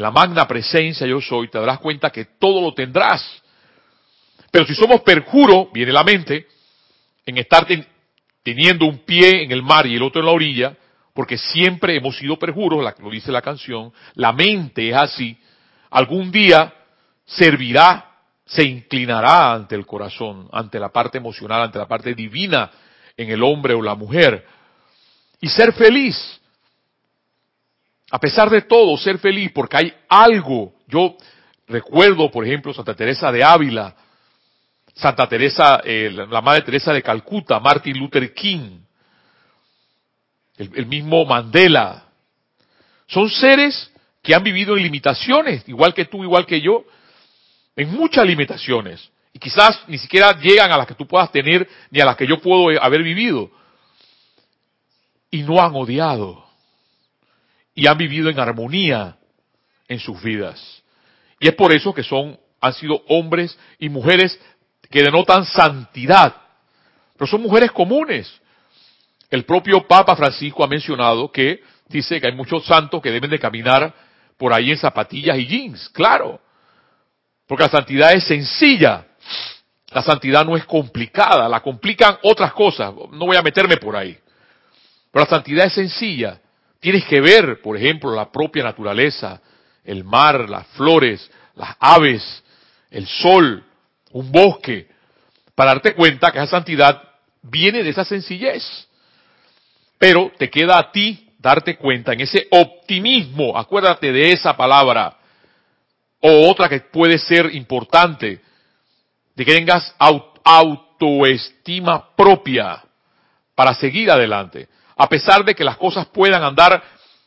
la 0.00 0.10
magna 0.10 0.48
presencia 0.48 1.06
yo 1.06 1.20
soy, 1.20 1.48
te 1.48 1.58
darás 1.58 1.78
cuenta 1.78 2.10
que 2.10 2.24
todo 2.38 2.60
lo 2.60 2.74
tendrás. 2.74 3.22
Pero 4.50 4.66
si 4.66 4.74
somos 4.74 5.02
perjuro, 5.02 5.68
viene 5.72 5.92
la 5.92 6.02
mente, 6.02 6.46
en 7.26 7.38
estar 7.38 7.66
ten- 7.66 7.86
teniendo 8.42 8.86
un 8.86 9.04
pie 9.04 9.44
en 9.44 9.52
el 9.52 9.62
mar 9.62 9.86
y 9.86 9.94
el 9.96 10.02
otro 10.02 10.20
en 10.20 10.26
la 10.26 10.32
orilla, 10.32 10.76
porque 11.14 11.36
siempre 11.36 11.96
hemos 11.96 12.16
sido 12.16 12.38
perjuros, 12.38 12.84
lo 12.98 13.10
dice 13.10 13.30
la 13.30 13.42
canción, 13.42 13.92
la 14.14 14.32
mente 14.32 14.88
es 14.88 14.96
así, 14.96 15.36
algún 15.90 16.30
día 16.30 16.72
servirá, 17.26 18.06
se 18.46 18.64
inclinará 18.64 19.52
ante 19.52 19.74
el 19.74 19.86
corazón, 19.86 20.48
ante 20.50 20.80
la 20.80 20.88
parte 20.88 21.18
emocional, 21.18 21.62
ante 21.62 21.78
la 21.78 21.86
parte 21.86 22.14
divina 22.14 22.70
en 23.16 23.30
el 23.30 23.42
hombre 23.42 23.74
o 23.74 23.82
la 23.82 23.94
mujer, 23.94 24.44
y 25.40 25.48
ser 25.48 25.72
feliz. 25.74 26.39
A 28.10 28.18
pesar 28.18 28.50
de 28.50 28.62
todo, 28.62 28.96
ser 28.96 29.18
feliz, 29.18 29.52
porque 29.52 29.76
hay 29.76 29.94
algo. 30.08 30.72
Yo 30.88 31.16
recuerdo, 31.68 32.30
por 32.30 32.44
ejemplo, 32.44 32.74
Santa 32.74 32.94
Teresa 32.94 33.30
de 33.30 33.44
Ávila, 33.44 33.94
Santa 34.94 35.28
Teresa, 35.28 35.80
eh, 35.84 36.10
la 36.10 36.40
Madre 36.40 36.62
Teresa 36.62 36.92
de 36.92 37.02
Calcuta, 37.02 37.60
Martin 37.60 37.98
Luther 37.98 38.34
King, 38.34 38.80
el, 40.56 40.70
el 40.74 40.86
mismo 40.86 41.24
Mandela. 41.24 42.04
Son 43.06 43.30
seres 43.30 43.90
que 44.22 44.34
han 44.34 44.42
vivido 44.42 44.76
en 44.76 44.82
limitaciones, 44.82 45.66
igual 45.68 45.94
que 45.94 46.04
tú, 46.04 46.22
igual 46.22 46.46
que 46.46 46.60
yo, 46.60 46.84
en 47.76 47.92
muchas 47.92 48.26
limitaciones. 48.26 49.10
Y 49.32 49.38
quizás 49.38 49.82
ni 49.86 49.98
siquiera 49.98 50.38
llegan 50.40 50.72
a 50.72 50.76
las 50.76 50.86
que 50.86 50.94
tú 50.94 51.06
puedas 51.06 51.30
tener, 51.30 51.68
ni 51.90 52.00
a 52.00 52.04
las 52.04 52.16
que 52.16 52.26
yo 52.26 52.40
puedo 52.40 52.70
eh, 52.70 52.78
haber 52.80 53.02
vivido. 53.02 53.50
Y 55.30 55.42
no 55.42 55.62
han 55.62 55.74
odiado. 55.74 56.49
Y 57.74 57.86
han 57.86 57.96
vivido 57.96 58.28
en 58.28 58.38
armonía 58.38 59.16
en 59.88 59.98
sus 59.98 60.22
vidas. 60.22 60.82
Y 61.38 61.48
es 61.48 61.54
por 61.54 61.72
eso 61.72 61.94
que 61.94 62.02
son, 62.02 62.38
han 62.60 62.74
sido 62.74 63.02
hombres 63.08 63.58
y 63.78 63.88
mujeres 63.88 64.38
que 64.90 65.02
denotan 65.02 65.44
santidad. 65.44 66.34
Pero 67.16 67.26
son 67.26 67.42
mujeres 67.42 67.70
comunes. 67.72 68.30
El 69.30 69.44
propio 69.44 69.86
Papa 69.86 70.16
Francisco 70.16 70.64
ha 70.64 70.68
mencionado 70.68 71.30
que 71.30 71.62
dice 71.88 72.20
que 72.20 72.26
hay 72.26 72.34
muchos 72.34 72.64
santos 72.64 73.00
que 73.00 73.10
deben 73.10 73.30
de 73.30 73.38
caminar 73.38 73.94
por 74.36 74.52
ahí 74.52 74.70
en 74.70 74.78
zapatillas 74.78 75.38
y 75.38 75.46
jeans. 75.46 75.88
Claro. 75.90 76.40
Porque 77.46 77.64
la 77.64 77.70
santidad 77.70 78.12
es 78.12 78.24
sencilla. 78.24 79.06
La 79.88 80.02
santidad 80.02 80.44
no 80.44 80.56
es 80.56 80.64
complicada. 80.64 81.48
La 81.48 81.60
complican 81.60 82.18
otras 82.22 82.52
cosas. 82.52 82.92
No 83.12 83.26
voy 83.26 83.36
a 83.36 83.42
meterme 83.42 83.76
por 83.76 83.96
ahí. 83.96 84.16
Pero 85.10 85.24
la 85.24 85.30
santidad 85.30 85.66
es 85.66 85.74
sencilla. 85.74 86.40
Tienes 86.80 87.04
que 87.04 87.20
ver, 87.20 87.60
por 87.62 87.76
ejemplo, 87.76 88.14
la 88.14 88.32
propia 88.32 88.64
naturaleza, 88.64 89.40
el 89.84 90.02
mar, 90.04 90.48
las 90.48 90.66
flores, 90.68 91.30
las 91.54 91.76
aves, 91.78 92.42
el 92.90 93.06
sol, 93.06 93.64
un 94.12 94.32
bosque, 94.32 94.88
para 95.54 95.72
darte 95.74 95.94
cuenta 95.94 96.32
que 96.32 96.38
esa 96.38 96.46
santidad 96.46 97.02
viene 97.42 97.82
de 97.82 97.90
esa 97.90 98.04
sencillez. 98.04 98.88
Pero 99.98 100.32
te 100.38 100.48
queda 100.48 100.78
a 100.78 100.90
ti 100.90 101.28
darte 101.38 101.76
cuenta 101.76 102.12
en 102.14 102.22
ese 102.22 102.48
optimismo, 102.50 103.56
acuérdate 103.56 104.10
de 104.12 104.32
esa 104.32 104.56
palabra, 104.56 105.18
o 106.20 106.48
otra 106.50 106.68
que 106.68 106.80
puede 106.80 107.18
ser 107.18 107.54
importante, 107.54 108.40
de 109.36 109.44
que 109.44 109.52
tengas 109.54 109.94
au- 109.98 110.32
autoestima 110.44 112.14
propia 112.16 112.82
para 113.54 113.74
seguir 113.74 114.10
adelante, 114.10 114.68
a 115.00 115.08
pesar 115.08 115.46
de 115.46 115.54
que 115.54 115.64
las 115.64 115.78
cosas 115.78 116.06
puedan 116.08 116.42
andar 116.42 116.82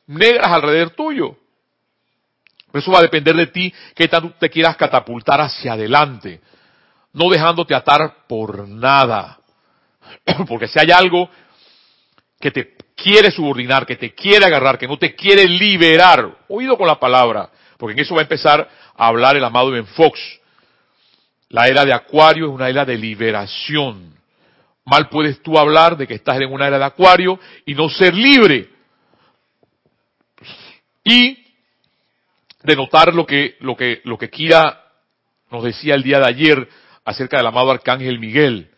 negras 0.06 0.52
alrededor 0.52 0.92
tuyo. 0.92 1.36
Eso 2.72 2.92
va 2.92 3.00
a 3.00 3.02
depender 3.02 3.36
de 3.36 3.48
ti, 3.48 3.74
que 3.96 4.08
tanto 4.08 4.36
te 4.38 4.48
quieras 4.48 4.78
catapultar 4.78 5.42
hacia 5.42 5.74
adelante, 5.74 6.40
no 7.14 7.32
dejándote 7.32 7.74
atar 7.74 8.28
por 8.28 8.68
nada. 8.68 9.40
Porque 10.48 10.68
si 10.68 10.80
hay 10.80 10.92
algo 10.92 11.28
que 12.40 12.52
te 12.52 12.76
quiere 12.96 13.32
subordinar, 13.32 13.88
que 13.88 13.96
te 13.96 14.14
quiere 14.14 14.46
agarrar, 14.46 14.78
que 14.78 14.88
no 14.88 15.00
te 15.00 15.16
quiere 15.16 15.48
liberar, 15.48 16.30
oído 16.50 16.78
con 16.78 16.86
la 16.86 17.00
palabra, 17.00 17.50
porque 17.80 17.94
en 17.94 18.00
eso 18.02 18.14
va 18.14 18.22
a 18.22 18.24
empezar 18.24 18.70
a 18.96 19.08
hablar 19.08 19.36
el 19.36 19.44
amado 19.44 19.72
Ben 19.72 19.88
Fox. 19.88 20.20
La 21.50 21.66
era 21.66 21.84
de 21.86 21.94
Acuario 21.94 22.46
es 22.46 22.52
una 22.52 22.70
era 22.70 22.86
de 22.86 22.98
liberación. 22.98 24.14
Mal 24.86 25.08
puedes 25.10 25.42
tú 25.42 25.58
hablar 25.58 25.96
de 25.96 26.08
que 26.08 26.16
estás 26.16 26.40
en 26.42 26.52
una 26.52 26.68
era 26.68 26.78
de 26.78 26.86
Acuario 26.86 27.40
y 27.66 27.74
no 27.74 27.90
ser 27.90 28.14
libre. 28.14 28.70
Y 31.04 31.38
denotar 32.64 33.14
lo 33.14 33.26
que, 33.26 33.56
lo 33.60 33.76
que, 33.76 34.02
lo 34.04 34.18
que 34.18 34.30
Kira 34.30 34.84
nos 35.52 35.64
decía 35.64 35.96
el 35.96 36.04
día 36.04 36.20
de 36.20 36.28
ayer 36.28 36.70
acerca 37.06 37.38
del 37.38 37.48
amado 37.48 37.72
Arcángel 37.72 38.20
Miguel. 38.20 38.70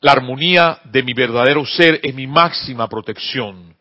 La 0.00 0.12
armonía 0.12 0.80
de 0.84 1.02
mi 1.02 1.14
verdadero 1.14 1.64
ser 1.64 2.00
es 2.02 2.14
mi 2.14 2.26
máxima 2.26 2.88
protección. 2.88 3.74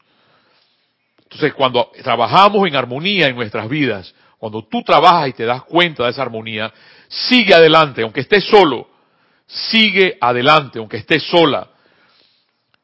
Entonces, 1.23 1.53
cuando 1.53 1.91
trabajamos 2.01 2.67
en 2.67 2.75
armonía 2.75 3.27
en 3.27 3.35
nuestras 3.35 3.67
vidas, 3.67 4.13
cuando 4.37 4.65
tú 4.65 4.81
trabajas 4.83 5.29
y 5.29 5.33
te 5.33 5.45
das 5.45 5.63
cuenta 5.63 6.05
de 6.05 6.11
esa 6.11 6.21
armonía, 6.21 6.71
sigue 7.07 7.53
adelante, 7.53 8.03
aunque 8.03 8.21
estés 8.21 8.45
solo, 8.45 8.87
sigue 9.47 10.17
adelante, 10.19 10.79
aunque 10.79 10.97
estés 10.97 11.23
sola. 11.23 11.69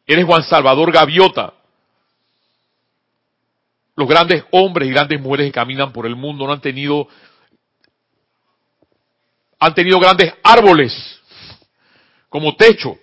Eres 0.05 0.25
Juan 0.25 0.43
Salvador 0.43 0.91
Gaviota. 0.91 1.53
Los 3.95 4.07
grandes 4.07 4.43
hombres 4.51 4.87
y 4.87 4.91
grandes 4.91 5.21
mujeres 5.21 5.47
que 5.47 5.51
caminan 5.51 5.91
por 5.91 6.05
el 6.05 6.15
mundo 6.15 6.45
no 6.45 6.53
han 6.53 6.61
tenido, 6.61 7.07
han 9.59 9.73
tenido 9.73 9.99
grandes 9.99 10.33
árboles 10.43 11.21
como 12.29 12.55
techo. 12.55 12.97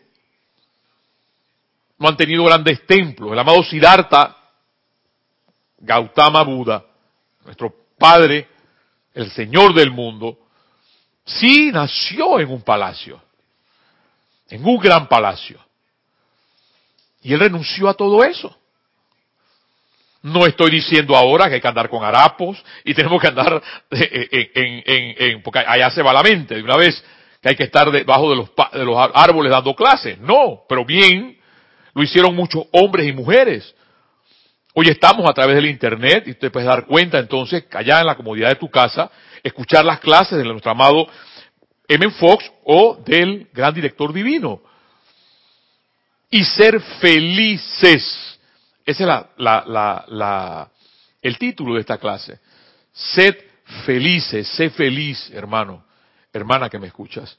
No 1.98 2.08
han 2.08 2.16
tenido 2.16 2.44
grandes 2.44 2.86
templos. 2.86 3.32
El 3.32 3.38
amado 3.38 3.62
Siddhartha, 3.62 4.36
Gautama 5.78 6.42
Buda, 6.42 6.84
nuestro 7.44 7.74
padre, 7.98 8.48
el 9.14 9.30
Señor 9.30 9.74
del 9.74 9.90
mundo, 9.90 10.38
sí 11.24 11.70
nació 11.72 12.40
en 12.40 12.50
un 12.50 12.62
palacio, 12.62 13.20
en 14.48 14.64
un 14.64 14.78
gran 14.78 15.08
palacio. 15.08 15.58
Y 17.22 17.34
él 17.34 17.40
renunció 17.40 17.88
a 17.88 17.94
todo 17.94 18.24
eso. 18.24 18.56
No 20.22 20.46
estoy 20.46 20.70
diciendo 20.70 21.16
ahora 21.16 21.48
que 21.48 21.54
hay 21.56 21.60
que 21.60 21.68
andar 21.68 21.88
con 21.88 22.04
harapos 22.04 22.62
y 22.84 22.94
tenemos 22.94 23.20
que 23.20 23.28
andar 23.28 23.62
en, 23.90 24.28
en, 24.32 24.82
en, 24.84 25.14
en 25.18 25.42
porque 25.42 25.60
allá 25.60 25.90
se 25.90 26.02
va 26.02 26.12
la 26.12 26.22
mente 26.22 26.54
de 26.56 26.62
una 26.62 26.76
vez 26.76 27.02
que 27.40 27.50
hay 27.50 27.56
que 27.56 27.64
estar 27.64 27.90
debajo 27.90 28.30
de 28.30 28.36
los, 28.36 28.50
de 28.72 28.84
los 28.84 28.96
árboles 29.14 29.52
dando 29.52 29.74
clases. 29.74 30.18
No, 30.18 30.62
pero 30.68 30.84
bien, 30.84 31.38
lo 31.94 32.02
hicieron 32.02 32.34
muchos 32.34 32.64
hombres 32.72 33.06
y 33.06 33.12
mujeres. 33.12 33.74
Hoy 34.74 34.88
estamos 34.88 35.28
a 35.28 35.32
través 35.32 35.56
del 35.56 35.66
internet 35.66 36.24
y 36.26 36.34
te 36.34 36.50
puedes 36.50 36.68
dar 36.68 36.86
cuenta 36.86 37.18
entonces, 37.18 37.64
allá 37.72 38.00
en 38.00 38.06
la 38.06 38.16
comodidad 38.16 38.48
de 38.48 38.56
tu 38.56 38.70
casa, 38.70 39.10
escuchar 39.42 39.84
las 39.84 40.00
clases 40.00 40.38
de 40.38 40.44
nuestro 40.44 40.70
amado 40.70 41.08
M. 41.88 42.10
Fox 42.10 42.50
o 42.64 43.02
del 43.04 43.48
gran 43.52 43.74
director 43.74 44.12
divino. 44.12 44.60
Y 46.30 46.44
ser 46.44 46.80
felices. 47.00 48.38
Ese 48.84 49.02
es 49.02 49.06
la, 49.08 49.30
la, 49.38 50.04
la, 50.08 50.70
el 51.22 51.38
título 51.38 51.74
de 51.74 51.80
esta 51.80 51.98
clase. 51.98 52.38
Sed 52.92 53.36
felices, 53.86 54.46
sé 54.48 54.70
feliz, 54.70 55.30
hermano, 55.32 55.84
hermana 56.32 56.68
que 56.68 56.78
me 56.78 56.86
escuchas. 56.88 57.36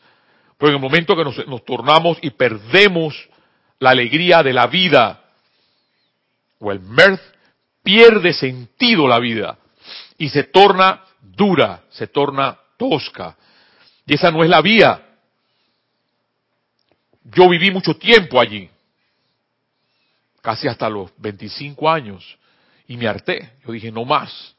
Pero 0.58 0.72
en 0.72 0.76
el 0.76 0.82
momento 0.82 1.16
que 1.16 1.24
nos, 1.24 1.48
nos 1.48 1.64
tornamos 1.64 2.18
y 2.22 2.32
perdemos 2.32 3.30
la 3.80 3.92
alegría 3.92 4.44
de 4.44 4.54
la 4.54 4.68
vida, 4.68 5.24
o 6.60 6.72
el 6.72 6.80
mirth, 6.82 7.22
pierde 7.84 8.34
sentido 8.34 9.08
la 9.08 9.20
vida. 9.20 9.58
y 10.18 10.30
se 10.30 10.44
torna 10.44 11.02
dura, 11.22 11.84
se 11.90 12.08
torna 12.08 12.58
tosca. 12.78 13.38
Y 14.10 14.16
esa 14.16 14.32
no 14.32 14.44
es 14.44 14.50
la 14.50 14.60
vía. 14.60 15.04
Yo 17.26 17.48
viví 17.48 17.70
mucho 17.70 17.96
tiempo 17.96 18.42
allí, 18.42 18.68
casi 20.42 20.68
hasta 20.68 20.90
los 20.90 21.12
25 21.18 21.88
años, 21.88 22.40
y 22.88 22.98
me 22.98 23.08
harté. 23.08 23.52
Yo 23.64 23.72
dije, 23.72 23.92
no 23.92 24.06
más. 24.06 24.56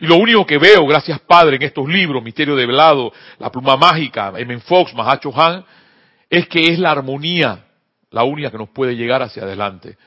Y 0.00 0.06
lo 0.06 0.16
único 0.16 0.46
que 0.46 0.56
veo, 0.56 0.86
gracias 0.86 1.20
Padre, 1.20 1.56
en 1.56 1.64
estos 1.64 1.86
libros, 1.86 2.24
Misterio 2.24 2.56
de 2.56 2.64
Velado, 2.64 3.12
La 3.38 3.52
Pluma 3.52 3.76
Mágica, 3.76 4.32
M. 4.34 4.58
Fox, 4.60 4.94
Mahacho 4.94 5.38
Han, 5.38 5.66
es 6.30 6.48
que 6.48 6.72
es 6.72 6.78
la 6.78 6.92
armonía 6.92 7.66
la 8.10 8.24
única 8.24 8.50
que 8.50 8.56
nos 8.56 8.70
puede 8.70 8.96
llegar 8.96 9.20
hacia 9.20 9.42
adelante. 9.42 9.98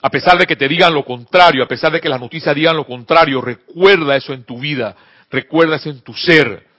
A 0.00 0.08
pesar 0.08 0.38
de 0.38 0.46
que 0.46 0.56
te 0.56 0.66
digan 0.66 0.94
lo 0.94 1.04
contrario, 1.04 1.62
a 1.62 1.68
pesar 1.68 1.92
de 1.92 2.00
que 2.00 2.08
las 2.08 2.20
noticias 2.20 2.54
digan 2.54 2.74
lo 2.74 2.86
contrario, 2.86 3.42
recuerda 3.42 4.16
eso 4.16 4.32
en 4.32 4.44
tu 4.44 4.58
vida, 4.58 4.96
recuerda 5.30 5.76
eso 5.76 5.90
en 5.90 6.00
tu 6.00 6.14
ser. 6.14 6.69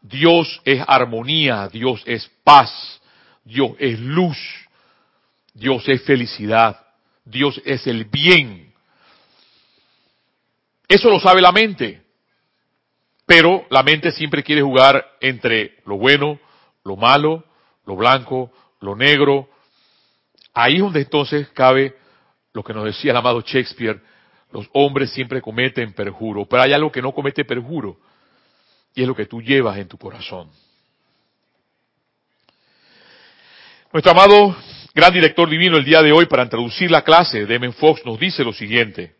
Dios 0.00 0.60
es 0.64 0.82
armonía, 0.86 1.68
Dios 1.68 2.02
es 2.06 2.30
paz, 2.42 3.00
Dios 3.44 3.72
es 3.78 3.98
luz, 3.98 4.38
Dios 5.52 5.86
es 5.88 6.02
felicidad, 6.02 6.80
Dios 7.24 7.60
es 7.64 7.86
el 7.86 8.04
bien. 8.04 8.72
Eso 10.88 11.08
lo 11.10 11.20
sabe 11.20 11.40
la 11.40 11.52
mente, 11.52 12.02
pero 13.26 13.66
la 13.70 13.82
mente 13.82 14.10
siempre 14.10 14.42
quiere 14.42 14.62
jugar 14.62 15.06
entre 15.20 15.78
lo 15.84 15.98
bueno, 15.98 16.40
lo 16.84 16.96
malo, 16.96 17.44
lo 17.86 17.96
blanco, 17.96 18.50
lo 18.80 18.96
negro. 18.96 19.48
Ahí 20.54 20.76
es 20.76 20.80
donde 20.80 21.02
entonces 21.02 21.48
cabe 21.50 21.96
lo 22.52 22.64
que 22.64 22.74
nos 22.74 22.84
decía 22.84 23.12
el 23.12 23.16
amado 23.16 23.40
Shakespeare, 23.42 24.00
los 24.52 24.68
hombres 24.72 25.12
siempre 25.12 25.40
cometen 25.40 25.92
perjuro, 25.92 26.46
pero 26.46 26.62
hay 26.62 26.72
algo 26.72 26.90
que 26.90 27.02
no 27.02 27.12
comete 27.12 27.44
perjuro, 27.44 27.98
y 28.94 29.02
es 29.02 29.08
lo 29.08 29.14
que 29.14 29.26
tú 29.26 29.40
llevas 29.40 29.78
en 29.78 29.88
tu 29.88 29.96
corazón. 29.96 30.50
Nuestro 33.92 34.12
amado 34.12 34.56
gran 34.94 35.12
director 35.12 35.48
divino 35.48 35.76
el 35.76 35.84
día 35.84 36.02
de 36.02 36.12
hoy, 36.12 36.26
para 36.26 36.42
introducir 36.42 36.90
la 36.90 37.02
clase, 37.02 37.46
Demen 37.46 37.72
Fox, 37.72 38.04
nos 38.04 38.18
dice 38.18 38.44
lo 38.44 38.52
siguiente. 38.52 39.16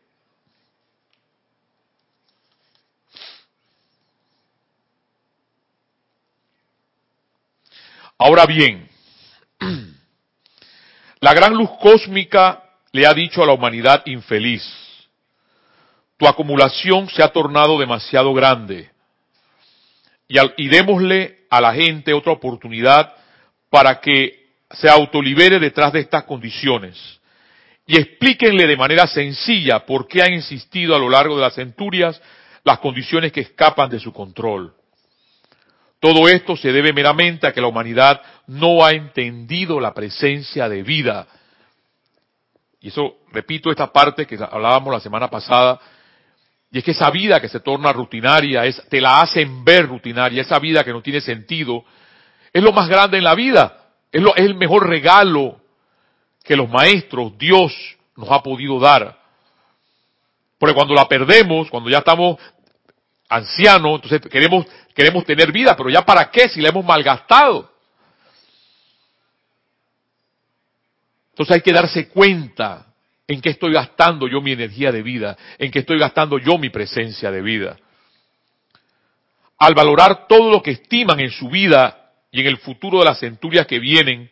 Ahora 8.19 8.45
bien, 8.45 8.89
la 11.21 11.33
gran 11.33 11.55
luz 11.55 11.71
cósmica 11.81 12.62
le 12.93 13.07
ha 13.07 13.15
dicho 13.15 13.43
a 13.43 13.47
la 13.47 13.55
humanidad 13.55 14.03
infeliz, 14.07 14.62
tu 16.19 16.29
acumulación 16.29 17.09
se 17.09 17.23
ha 17.23 17.29
tornado 17.29 17.79
demasiado 17.79 18.35
grande 18.35 18.91
y, 20.57 20.69
démosle 20.69 21.41
a 21.51 21.61
la 21.61 21.75
gente 21.75 22.15
otra 22.15 22.33
oportunidad 22.33 23.13
para 23.69 24.01
que 24.01 24.51
se 24.71 24.89
autolibere 24.89 25.59
detrás 25.59 25.93
de 25.93 26.01
estas 26.01 26.25
condiciones 26.25 26.97
y 27.87 27.99
explíquenle 27.99 28.67
de 28.69 28.77
manera 28.77 29.07
sencilla 29.09 29.85
por 29.85 30.07
qué 30.07 30.23
han 30.23 30.33
insistido 30.33 30.95
a 30.95 30.99
lo 30.99 31.09
largo 31.09 31.35
de 31.35 31.43
las 31.43 31.55
centurias 31.55 32.21
las 32.63 32.79
condiciones 32.79 33.33
que 33.33 33.41
escapan 33.41 33.91
de 33.91 33.99
su 33.99 34.13
control. 34.13 34.75
Todo 35.99 36.29
esto 36.29 36.57
se 36.57 36.73
debe 36.73 36.93
meramente 36.93 37.47
a 37.47 37.53
que 37.53 37.61
la 37.61 37.67
humanidad 37.67 38.23
no 38.47 38.85
ha 38.85 38.93
entendido 38.93 39.81
la 39.81 39.93
presencia 39.93 40.69
de 40.69 40.83
vida 40.83 41.27
y 42.81 42.89
eso, 42.89 43.19
repito 43.33 43.71
esta 43.71 43.93
parte 43.93 44.27
que 44.27 44.39
hablábamos 44.51 44.93
la 44.93 45.01
semana 45.01 45.29
pasada, 45.29 45.79
y 46.73 46.79
es 46.79 46.85
que 46.85 46.93
esa 46.93 47.11
vida 47.11 47.41
que 47.41 47.49
se 47.49 47.61
torna 47.61 47.93
rutinaria, 47.93 48.65
es, 48.65 48.81
te 48.89 49.00
la 49.00 49.21
hacen 49.21 49.65
ver 49.65 49.87
rutinaria, 49.87 50.43
esa 50.43 50.59
vida 50.59 50.85
que 50.85 50.93
no 50.93 51.03
tiene 51.03 51.21
sentido, 51.21 51.85
es 52.53 52.62
lo 52.62 52.73
más 52.73 52.89
grande 52.89 53.19
en 53.19 53.25
la 53.25 53.35
vida, 53.35 53.89
es, 54.13 54.23
es 54.23 54.45
el 54.45 54.54
mejor 54.54 54.89
regalo 54.89 55.61
que 56.45 56.56
los 56.56 56.69
maestros, 56.69 57.37
Dios, 57.37 57.73
nos 58.17 58.30
ha 58.30 58.43
podido 58.43 58.78
dar. 58.78 59.19
Porque 60.59 60.75
cuando 60.75 60.95
la 60.95 61.09
perdemos, 61.09 61.71
cuando 61.71 61.91
ya 61.91 61.99
estamos 61.99 62.39
ancianos, 63.28 64.00
entonces 64.02 64.21
queremos, 64.30 64.67
queremos 64.95 65.25
tener 65.25 65.50
vida, 65.52 65.76
pero 65.76 65.89
ya 65.91 66.02
para 66.02 66.30
qué 66.30 66.49
si 66.49 66.61
la 66.61 66.69
hemos 66.69 66.85
malgastado. 66.85 67.71
Entonces 71.30 71.54
hay 71.54 71.63
que 71.63 71.73
darse 71.73 72.09
cuenta 72.09 72.90
en 73.30 73.40
qué 73.40 73.50
estoy 73.50 73.73
gastando 73.73 74.26
yo 74.26 74.40
mi 74.40 74.50
energía 74.50 74.90
de 74.90 75.02
vida, 75.02 75.38
en 75.56 75.71
qué 75.71 75.78
estoy 75.78 76.00
gastando 76.00 76.36
yo 76.38 76.58
mi 76.58 76.69
presencia 76.69 77.30
de 77.30 77.40
vida. 77.40 77.76
Al 79.56 79.73
valorar 79.73 80.26
todo 80.26 80.50
lo 80.50 80.60
que 80.60 80.73
estiman 80.73 81.21
en 81.21 81.30
su 81.30 81.49
vida 81.49 82.10
y 82.32 82.40
en 82.40 82.49
el 82.49 82.56
futuro 82.56 82.99
de 82.99 83.04
las 83.04 83.21
centurias 83.21 83.69
que 83.69 83.78
vienen, 83.78 84.28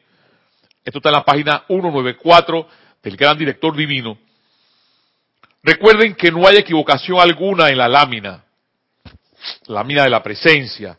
esto 0.84 0.98
está 0.98 1.10
en 1.10 1.14
la 1.14 1.24
página 1.24 1.62
194 1.68 2.68
del 3.00 3.16
gran 3.16 3.38
director 3.38 3.76
divino, 3.76 4.18
recuerden 5.62 6.16
que 6.16 6.32
no 6.32 6.48
hay 6.48 6.56
equivocación 6.56 7.20
alguna 7.20 7.68
en 7.68 7.78
la 7.78 7.86
lámina, 7.86 8.42
lámina 9.68 10.02
de 10.02 10.10
la 10.10 10.24
presencia. 10.24 10.98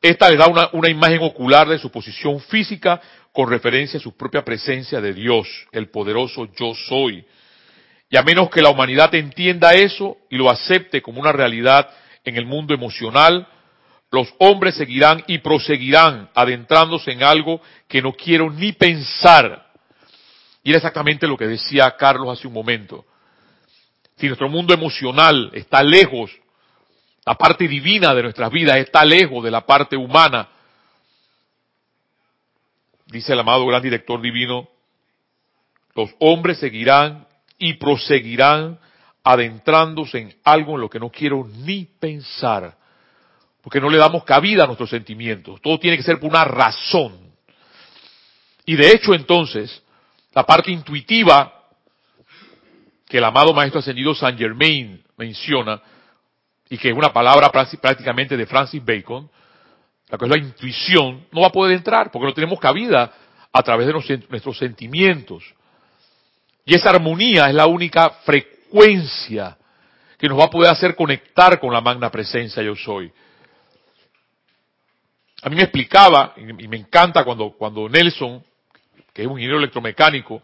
Esta 0.00 0.30
le 0.30 0.38
da 0.38 0.70
una 0.72 0.88
imagen 0.88 1.20
ocular 1.20 1.68
de 1.68 1.78
su 1.78 1.90
posición 1.90 2.40
física 2.40 3.02
con 3.32 3.48
referencia 3.48 3.98
a 3.98 4.02
su 4.02 4.16
propia 4.16 4.44
presencia 4.44 5.00
de 5.00 5.12
Dios, 5.12 5.46
el 5.72 5.88
poderoso 5.90 6.48
yo 6.58 6.74
soy. 6.74 7.24
Y 8.10 8.16
a 8.16 8.22
menos 8.22 8.50
que 8.50 8.62
la 8.62 8.70
humanidad 8.70 9.14
entienda 9.14 9.74
eso 9.74 10.16
y 10.28 10.36
lo 10.36 10.50
acepte 10.50 11.00
como 11.00 11.20
una 11.20 11.32
realidad 11.32 11.88
en 12.24 12.36
el 12.36 12.44
mundo 12.44 12.74
emocional, 12.74 13.46
los 14.10 14.34
hombres 14.38 14.74
seguirán 14.74 15.22
y 15.28 15.38
proseguirán 15.38 16.30
adentrándose 16.34 17.12
en 17.12 17.22
algo 17.22 17.60
que 17.86 18.02
no 18.02 18.12
quiero 18.12 18.50
ni 18.50 18.72
pensar. 18.72 19.70
Y 20.64 20.70
era 20.70 20.78
exactamente 20.78 21.26
lo 21.26 21.36
que 21.36 21.46
decía 21.46 21.94
Carlos 21.96 22.36
hace 22.36 22.48
un 22.48 22.54
momento. 22.54 23.04
Si 24.16 24.26
nuestro 24.26 24.48
mundo 24.48 24.74
emocional 24.74 25.50
está 25.54 25.82
lejos, 25.82 26.30
la 27.24 27.34
parte 27.36 27.68
divina 27.68 28.14
de 28.14 28.24
nuestras 28.24 28.50
vidas 28.50 28.78
está 28.78 29.04
lejos 29.04 29.42
de 29.44 29.50
la 29.50 29.64
parte 29.64 29.96
humana, 29.96 30.48
dice 33.10 33.32
el 33.32 33.40
amado 33.40 33.66
gran 33.66 33.82
director 33.82 34.20
divino, 34.20 34.68
los 35.94 36.10
hombres 36.20 36.58
seguirán 36.58 37.26
y 37.58 37.74
proseguirán 37.74 38.78
adentrándose 39.22 40.18
en 40.18 40.34
algo 40.44 40.74
en 40.74 40.80
lo 40.80 40.88
que 40.88 41.00
no 41.00 41.10
quiero 41.10 41.46
ni 41.46 41.84
pensar, 41.84 42.76
porque 43.62 43.80
no 43.80 43.90
le 43.90 43.98
damos 43.98 44.24
cabida 44.24 44.64
a 44.64 44.66
nuestros 44.66 44.90
sentimientos, 44.90 45.60
todo 45.60 45.78
tiene 45.78 45.96
que 45.96 46.02
ser 46.02 46.18
por 46.18 46.30
una 46.30 46.44
razón. 46.44 47.30
Y 48.64 48.76
de 48.76 48.92
hecho 48.92 49.14
entonces, 49.14 49.82
la 50.32 50.44
parte 50.44 50.70
intuitiva 50.70 51.60
que 53.06 53.18
el 53.18 53.24
amado 53.24 53.52
Maestro 53.52 53.80
Ascendido 53.80 54.14
Saint 54.14 54.38
Germain 54.38 55.02
menciona, 55.16 55.82
y 56.68 56.78
que 56.78 56.90
es 56.90 56.96
una 56.96 57.12
palabra 57.12 57.50
prácticamente 57.50 58.36
de 58.36 58.46
Francis 58.46 58.82
Bacon, 58.84 59.28
la 60.10 60.18
que 60.18 60.24
es 60.24 60.30
la 60.30 60.38
intuición, 60.38 61.26
no 61.32 61.42
va 61.42 61.48
a 61.48 61.52
poder 61.52 61.76
entrar 61.76 62.10
porque 62.10 62.26
no 62.26 62.34
tenemos 62.34 62.58
cabida 62.58 63.12
a 63.52 63.62
través 63.62 63.86
de 63.86 63.92
nuestros 63.92 64.58
sentimientos. 64.58 65.44
Y 66.64 66.74
esa 66.74 66.90
armonía 66.90 67.48
es 67.48 67.54
la 67.54 67.66
única 67.66 68.10
frecuencia 68.24 69.56
que 70.18 70.28
nos 70.28 70.38
va 70.38 70.44
a 70.44 70.50
poder 70.50 70.70
hacer 70.70 70.94
conectar 70.94 71.58
con 71.58 71.72
la 71.72 71.80
magna 71.80 72.10
presencia 72.10 72.62
yo 72.62 72.76
soy. 72.76 73.10
A 75.42 75.48
mí 75.48 75.56
me 75.56 75.62
explicaba, 75.62 76.34
y 76.36 76.68
me 76.68 76.76
encanta 76.76 77.24
cuando, 77.24 77.52
cuando 77.52 77.88
Nelson, 77.88 78.44
que 79.14 79.22
es 79.22 79.26
un 79.26 79.34
ingeniero 79.34 79.58
electromecánico, 79.58 80.42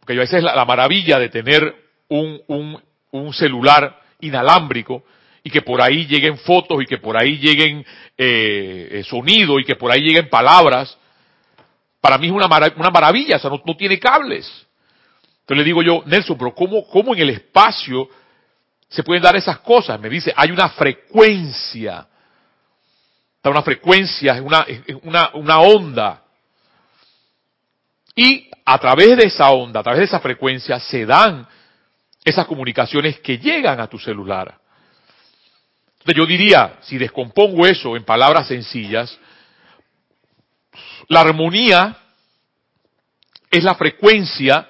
porque 0.00 0.14
a 0.14 0.20
veces 0.20 0.38
es 0.38 0.42
la, 0.42 0.64
maravilla 0.64 1.18
de 1.18 1.28
tener 1.28 1.74
un, 2.08 2.40
un, 2.48 2.82
un 3.12 3.32
celular 3.32 4.00
inalámbrico, 4.20 5.04
y 5.46 5.50
que 5.50 5.62
por 5.62 5.80
ahí 5.80 6.06
lleguen 6.06 6.38
fotos 6.38 6.82
y 6.82 6.86
que 6.86 6.98
por 6.98 7.16
ahí 7.16 7.38
lleguen 7.38 7.86
eh, 8.18 8.88
eh 8.90 9.04
sonido 9.04 9.60
y 9.60 9.64
que 9.64 9.76
por 9.76 9.92
ahí 9.92 10.00
lleguen 10.00 10.28
palabras, 10.28 10.98
para 12.00 12.18
mí 12.18 12.26
es 12.26 12.32
una, 12.32 12.46
una 12.46 12.90
maravilla, 12.90 13.36
o 13.36 13.38
sea, 13.38 13.50
no, 13.50 13.76
tiene 13.76 14.00
cables. 14.00 14.44
Entonces 15.42 15.58
le 15.58 15.62
digo 15.62 15.84
yo, 15.84 16.02
Nelson, 16.04 16.36
pero 16.36 16.52
¿cómo, 16.52 16.84
¿cómo 16.88 17.14
en 17.14 17.20
el 17.20 17.30
espacio 17.30 18.08
se 18.88 19.04
pueden 19.04 19.22
dar 19.22 19.36
esas 19.36 19.60
cosas? 19.60 20.00
Me 20.00 20.08
dice, 20.08 20.34
hay 20.34 20.50
una 20.50 20.68
frecuencia, 20.70 22.08
está 23.36 23.48
una 23.48 23.62
frecuencia, 23.62 24.34
es 24.34 24.40
una, 24.40 24.66
una, 25.04 25.30
una 25.34 25.60
onda. 25.60 26.24
Y 28.16 28.50
a 28.64 28.78
través 28.80 29.16
de 29.16 29.26
esa 29.28 29.48
onda, 29.52 29.78
a 29.78 29.84
través 29.84 30.00
de 30.00 30.06
esa 30.06 30.18
frecuencia, 30.18 30.80
se 30.80 31.06
dan 31.06 31.46
esas 32.24 32.46
comunicaciones 32.46 33.20
que 33.20 33.38
llegan 33.38 33.78
a 33.78 33.86
tu 33.86 33.96
celular 33.96 34.65
yo 36.14 36.26
diría, 36.26 36.78
si 36.82 36.98
descompongo 36.98 37.66
eso 37.66 37.96
en 37.96 38.04
palabras 38.04 38.48
sencillas, 38.48 39.18
la 41.08 41.20
armonía 41.20 41.96
es 43.50 43.64
la 43.64 43.74
frecuencia 43.74 44.68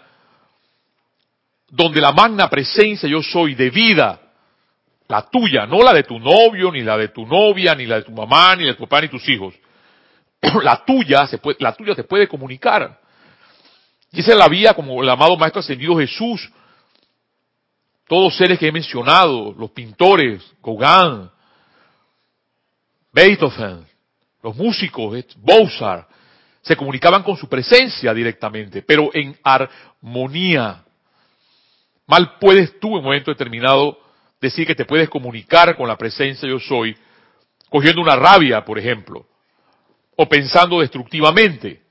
donde 1.69 2.01
la 2.01 2.13
magna 2.13 2.49
presencia 2.49 3.09
yo 3.09 3.23
soy 3.23 3.55
de 3.55 3.71
vida 3.71 4.21
la 5.09 5.23
tuya, 5.31 5.67
no 5.67 5.83
la 5.83 5.93
de 5.93 6.03
tu 6.03 6.19
novio, 6.19 6.73
ni 6.73 6.83
la 6.83 6.97
de 6.97 7.09
tu 7.09 7.27
novia, 7.27 7.75
ni 7.75 7.87
la 7.87 7.97
de 7.97 8.03
tu 8.03 8.13
mamá, 8.13 8.57
ni 8.57 8.65
la 8.65 8.71
de 8.71 8.75
tu 8.75 8.85
papá, 8.85 9.01
ni 9.03 9.09
tus 9.09 9.29
hijos. 9.29 9.55
la 10.63 10.85
tuya, 10.85 11.27
se 11.27 11.39
puede, 11.39 11.59
la 11.61 11.73
tuya 11.75 11.95
te 11.95 12.05
puede 12.05 12.27
comunicar. 12.27 12.99
Y 14.13 14.21
esa 14.21 14.33
es 14.33 14.39
la 14.39 14.49
vía 14.49 14.75
como 14.75 15.03
el 15.03 15.09
amado 15.09 15.37
Maestro 15.37 15.61
Ascendido 15.61 15.97
Jesús. 15.97 16.51
Todos 18.09 18.37
seres 18.37 18.59
que 18.59 18.69
he 18.69 18.73
mencionado, 18.73 19.53
los 19.59 19.71
pintores, 19.73 20.43
Gauguin, 20.63 21.29
Beethoven, 23.13 23.85
los 24.43 24.55
músicos, 24.55 25.25
Mozart, 25.43 26.09
se 26.63 26.77
comunicaban 26.77 27.23
con 27.23 27.37
su 27.37 27.49
presencia 27.49 28.13
directamente, 28.13 28.83
pero 28.83 29.11
en 29.13 29.37
armonía. 29.43 30.85
Mal 32.07 32.39
puedes 32.39 32.79
tú 32.79 32.89
en 32.89 32.99
un 32.99 33.05
momento 33.05 33.31
determinado 33.31 33.99
decir 34.41 34.67
que 34.67 34.75
te 34.75 34.85
puedes 34.85 35.09
comunicar 35.09 35.77
con 35.77 35.89
la 35.89 35.97
presencia 35.97 36.49
yo 36.49 36.61
soy, 36.61 36.97
cogiendo 37.69 38.01
una 38.01 38.15
rabia, 38.15 38.65
por 38.65 38.79
ejemplo, 38.79 39.27
o 40.17 40.29
pensando 40.29 40.81
destructivamente. 40.81 41.83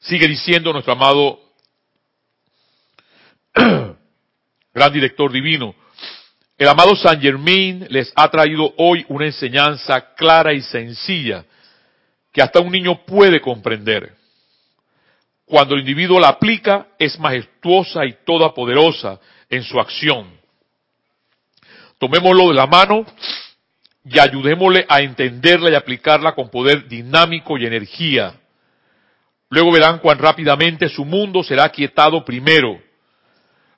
Sigue 0.00 0.28
diciendo 0.28 0.72
nuestro 0.72 0.92
amado 0.92 1.43
gran 4.74 4.92
director 4.92 5.30
divino, 5.30 5.74
el 6.56 6.68
amado 6.68 6.94
Saint 6.94 7.20
Germain 7.20 7.86
les 7.90 8.12
ha 8.14 8.28
traído 8.30 8.72
hoy 8.76 9.04
una 9.08 9.26
enseñanza 9.26 10.14
clara 10.14 10.52
y 10.52 10.60
sencilla 10.60 11.44
que 12.32 12.42
hasta 12.42 12.60
un 12.60 12.70
niño 12.70 13.04
puede 13.04 13.40
comprender. 13.40 14.14
Cuando 15.46 15.74
el 15.74 15.80
individuo 15.80 16.18
la 16.18 16.28
aplica, 16.28 16.88
es 16.98 17.18
majestuosa 17.18 18.04
y 18.06 18.16
toda 18.24 18.54
poderosa 18.54 19.20
en 19.50 19.62
su 19.62 19.78
acción. 19.78 20.28
Tomémoslo 21.98 22.48
de 22.48 22.54
la 22.54 22.66
mano 22.66 23.04
y 24.04 24.18
ayudémosle 24.18 24.84
a 24.88 25.00
entenderla 25.00 25.70
y 25.70 25.74
aplicarla 25.74 26.34
con 26.34 26.50
poder 26.50 26.88
dinámico 26.88 27.56
y 27.56 27.66
energía. 27.66 28.34
Luego 29.48 29.72
verán 29.72 29.98
cuán 29.98 30.18
rápidamente 30.18 30.88
su 30.88 31.04
mundo 31.04 31.42
será 31.42 31.68
quietado 31.68 32.24
primero. 32.24 32.80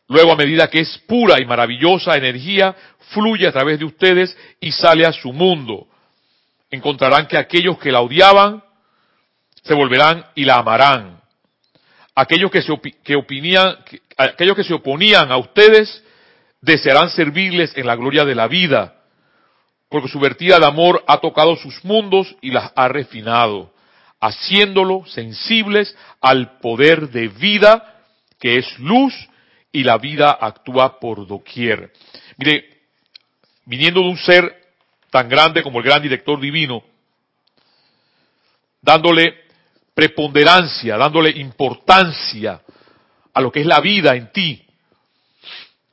Luego, 0.09 0.33
a 0.33 0.37
medida 0.37 0.69
que 0.69 0.81
es 0.81 0.99
pura 1.07 1.41
y 1.41 1.47
maravillosa 1.47 2.17
energía, 2.17 2.75
fluye 3.11 3.47
a 3.47 3.53
través 3.53 3.79
de 3.79 3.85
ustedes 3.85 4.37
y 4.61 4.73
sale 4.73 5.05
a 5.07 5.13
su 5.13 5.33
mundo. 5.33 5.89
Encontrarán 6.71 7.27
que 7.27 7.37
aquellos 7.37 7.79
que 7.79 7.93
la 7.93 8.01
odiaban 8.01 8.63
se 9.63 9.75
volverán 9.75 10.25
y 10.35 10.45
la 10.45 10.57
amarán 10.57 11.17
aquellos 12.17 12.51
que 12.51 12.63
se, 12.63 12.73
que 13.05 13.15
opinían, 13.15 13.77
aquellos 14.17 14.57
que 14.57 14.65
se 14.65 14.75
oponían 14.75 15.31
a 15.31 15.37
ustedes 15.37 16.03
desearán 16.61 17.11
servirles 17.11 17.77
en 17.77 17.87
la 17.87 17.95
gloria 17.95 18.25
de 18.25 18.35
la 18.35 18.49
vida, 18.49 18.95
porque 19.89 20.09
su 20.09 20.19
vertida 20.19 20.59
de 20.59 20.67
amor 20.67 21.05
ha 21.07 21.19
tocado 21.19 21.55
sus 21.57 21.85
mundos 21.85 22.35
y 22.41 22.51
las 22.51 22.73
ha 22.75 22.89
refinado, 22.89 23.73
haciéndolo 24.19 25.05
sensibles 25.07 25.95
al 26.21 26.59
poder 26.59 27.11
de 27.11 27.29
vida 27.29 28.03
que 28.41 28.57
es 28.57 28.79
luz 28.79 29.15
y 29.73 29.85
la 29.85 29.99
vida 29.99 30.39
actúa 30.41 30.99
por 30.99 31.27
doquier. 31.27 31.93
Mire, 32.39 32.81
viniendo 33.65 34.01
de 34.01 34.09
un 34.09 34.19
ser 34.19 34.67
tan 35.11 35.29
grande 35.29 35.63
como 35.63 35.79
el 35.79 35.85
gran 35.85 36.03
director 36.03 36.41
divino, 36.41 36.83
dándole 38.81 39.35
preponderancia, 39.95 40.97
dándole 40.97 41.31
importancia 41.31 42.61
a 43.33 43.41
lo 43.41 43.51
que 43.51 43.61
es 43.61 43.67
la 43.67 43.81
vida 43.81 44.15
en 44.15 44.31
ti. 44.33 44.67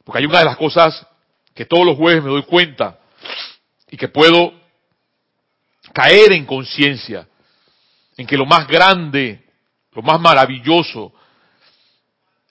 Porque 0.04 0.20
hay 0.20 0.26
una 0.26 0.40
de 0.40 0.46
las 0.46 0.58
cosas 0.58 1.06
que 1.54 1.66
todos 1.66 1.86
los 1.86 1.98
jueves 1.98 2.24
me 2.24 2.30
doy 2.30 2.44
cuenta 2.44 3.00
y 3.90 3.98
que 3.98 4.08
puedo 4.08 4.54
caer 5.94 6.34
en 6.34 6.46
conciencia, 6.46 7.28
en 8.18 8.28
que 8.28 8.38
lo 8.38 8.46
más 8.46 8.68
grande, 8.68 9.46
lo 9.94 10.02
más 10.02 10.20
maravilloso, 10.20 11.14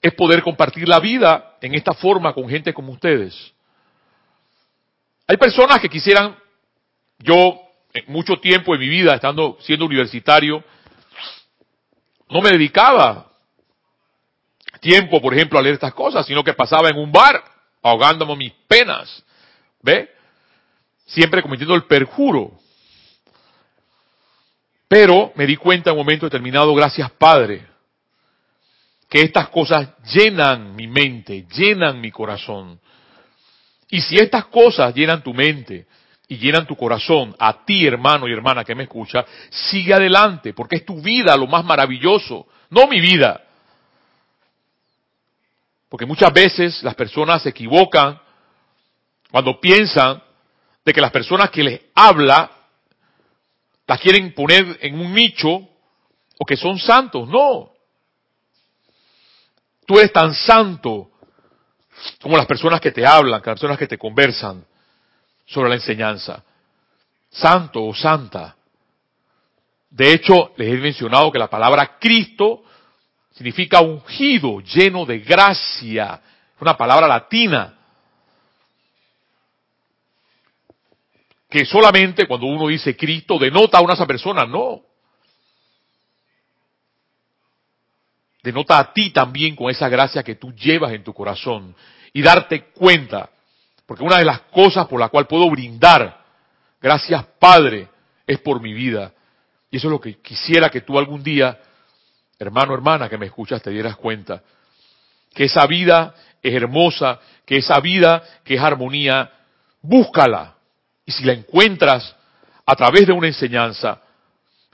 es 0.03 0.13
poder 0.15 0.43
compartir 0.43 0.89
la 0.89 0.99
vida 0.99 1.57
en 1.61 1.75
esta 1.75 1.95
forma 1.95 2.35
con 2.35 2.49
gente 2.49 2.75
como 2.75 2.93
ustedes. 2.93 3.55
Hay 5.29 5.37
personas 5.37 5.81
que 5.81 5.89
quisieran, 5.89 6.37
yo 7.21 7.61
mucho 8.09 8.37
tiempo 8.41 8.75
en 8.75 8.81
mi 8.81 8.89
vida, 8.89 9.15
estando 9.15 9.57
siendo 9.61 9.87
universitario, 9.87 10.65
no 12.29 12.41
me 12.41 12.51
dedicaba 12.51 13.31
tiempo, 14.81 15.21
por 15.21 15.33
ejemplo, 15.35 15.59
a 15.59 15.63
leer 15.63 15.75
estas 15.75 15.95
cosas, 15.95 16.27
sino 16.27 16.43
que 16.43 16.55
pasaba 16.55 16.89
en 16.89 16.99
un 16.99 17.13
bar 17.13 17.43
ahogándome 17.81 18.35
mis 18.35 18.53
penas. 18.67 19.25
¿Ve? 19.81 20.11
Siempre 21.07 21.43
cometiendo 21.43 21.77
el 21.77 21.85
perjuro. 21.85 22.53
Pero 24.89 25.33
me 25.37 25.47
di 25.47 25.57
cuenta 25.57 25.91
en 25.91 25.97
un 25.97 26.05
momento 26.05 26.27
determinado, 26.27 26.75
gracias 26.75 27.11
Padre, 27.13 27.67
que 29.13 29.21
estas 29.21 29.51
cosas 29.51 29.91
llenan 30.11 30.75
mi 30.75 30.87
mente, 30.87 31.45
llenan 31.55 32.01
mi 32.01 32.11
corazón. 32.11 32.81
Y 33.91 34.01
si 34.01 34.17
estas 34.17 34.47
cosas 34.47 34.95
llenan 34.95 35.23
tu 35.23 35.35
mente, 35.35 35.87
y 36.29 36.39
llenan 36.39 36.67
tu 36.67 36.75
corazón, 36.75 37.37
a 37.39 37.63
ti 37.67 37.87
hermano 37.87 38.27
y 38.27 38.33
hermana 38.33 38.65
que 38.65 38.75
me 38.75 38.85
escucha, 38.85 39.27
sigue 39.51 39.93
adelante, 39.93 40.55
porque 40.55 40.77
es 40.77 40.87
tu 40.87 41.03
vida 41.03 41.37
lo 41.37 41.47
más 41.47 41.63
maravilloso, 41.63 42.47
no 42.71 42.87
mi 42.87 43.03
vida. 43.03 43.43
Porque 45.91 46.07
muchas 46.07 46.33
veces 46.33 46.83
las 46.83 46.95
personas 46.95 47.43
se 47.43 47.51
equivocan 47.51 48.19
cuando 49.31 49.61
piensan 49.61 50.23
de 50.87 50.93
que 50.95 51.03
las 51.03 51.11
personas 51.11 51.51
que 51.51 51.63
les 51.63 51.81
habla 51.95 52.51
las 53.87 54.01
quieren 54.01 54.33
poner 54.33 54.79
en 54.81 54.99
un 54.99 55.13
nicho 55.13 55.51
o 55.51 56.47
que 56.47 56.57
son 56.57 56.79
santos. 56.79 57.29
No. 57.29 57.72
Tú 59.93 59.99
eres 59.99 60.11
tan 60.11 60.33
santo 60.33 61.11
como 62.23 62.39
las 62.39 62.47
personas 62.47 62.81
que 62.81 62.93
te 62.93 63.05
hablan, 63.05 63.33
las 63.33 63.43
personas 63.43 63.77
que 63.77 63.87
te 63.87 63.99
conversan 63.99 64.65
sobre 65.45 65.69
la 65.69 65.75
enseñanza. 65.75 66.43
Santo 67.29 67.85
o 67.85 67.95
santa. 67.95 68.57
De 69.91 70.15
hecho, 70.15 70.55
les 70.57 70.73
he 70.73 70.79
mencionado 70.79 71.31
que 71.31 71.39
la 71.39 71.51
palabra 71.51 71.99
Cristo 71.99 72.63
significa 73.33 73.83
ungido, 73.83 74.61
lleno 74.61 75.05
de 75.05 75.19
gracia. 75.19 76.23
Es 76.55 76.63
una 76.63 76.75
palabra 76.75 77.07
latina. 77.07 77.75
Que 81.51 81.67
solamente 81.67 82.27
cuando 82.27 82.47
uno 82.47 82.69
dice 82.69 82.97
Cristo 82.97 83.39
denota 83.39 83.77
a 83.77 83.83
una 83.83 83.93
esa 83.93 84.07
persona, 84.07 84.47
no. 84.47 84.81
Denota 88.43 88.79
a 88.79 88.93
ti 88.93 89.11
también 89.11 89.55
con 89.55 89.71
esa 89.71 89.89
gracia 89.89 90.23
que 90.23 90.35
tú 90.35 90.53
llevas 90.53 90.93
en 90.93 91.05
tu 91.05 91.15
corazón. 91.15 91.75
Y 92.13 92.23
darte 92.23 92.65
cuenta 92.73 93.31
porque 93.93 94.05
una 94.05 94.19
de 94.19 94.25
las 94.25 94.41
cosas 94.43 94.87
por 94.87 94.99
la 94.99 95.09
cual 95.09 95.27
puedo 95.27 95.51
brindar, 95.51 96.19
gracias 96.81 97.25
Padre, 97.39 97.89
es 98.27 98.39
por 98.39 98.61
mi 98.61 98.73
vida. 98.73 99.13
Y 99.71 99.77
eso 99.77 99.89
es 99.89 99.91
lo 99.91 100.01
que 100.01 100.21
quisiera 100.21 100.71
que 100.71 100.83
tú 100.83 100.99
algún 100.99 101.23
día, 101.23 101.59
hermano, 102.39 102.75
hermana, 102.75 103.09
que 103.09 103.19
me 103.19 103.27
escuchas, 103.27 103.63
te 103.63 103.71
dieras 103.71 103.97
cuenta. 103.97 104.43
Que 105.35 105.45
esa 105.45 105.67
vida 105.67 106.15
es 106.43 106.55
hermosa, 106.55 107.21
que 107.45 107.59
esa 107.59 107.81
vida 107.81 108.23
que 108.45 108.55
es 108.55 108.61
armonía, 108.63 109.31
búscala. 109.81 110.55
Y 111.05 111.13
si 111.13 111.25
la 111.25 111.33
encuentras 111.33 112.17
a 112.65 112.75
través 112.75 113.07
de 113.07 113.13
una 113.13 113.27
enseñanza 113.27 114.01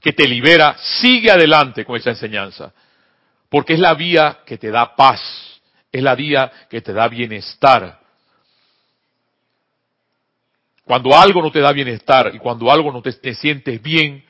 que 0.00 0.12
te 0.12 0.28
libera, 0.28 0.76
sigue 0.78 1.30
adelante 1.30 1.84
con 1.84 1.96
esa 1.96 2.10
enseñanza. 2.10 2.72
Porque 3.48 3.74
es 3.74 3.78
la 3.78 3.94
vía 3.94 4.40
que 4.44 4.58
te 4.58 4.70
da 4.70 4.94
paz, 4.94 5.20
es 5.90 6.02
la 6.02 6.14
vía 6.14 6.50
que 6.68 6.80
te 6.80 6.92
da 6.92 7.08
bienestar. 7.08 7.98
Cuando 10.84 11.16
algo 11.16 11.42
no 11.42 11.50
te 11.50 11.60
da 11.60 11.72
bienestar 11.72 12.34
y 12.34 12.38
cuando 12.38 12.70
algo 12.70 12.92
no 12.92 13.02
te, 13.02 13.34
sientes 13.34 13.82
bien, 13.82 14.24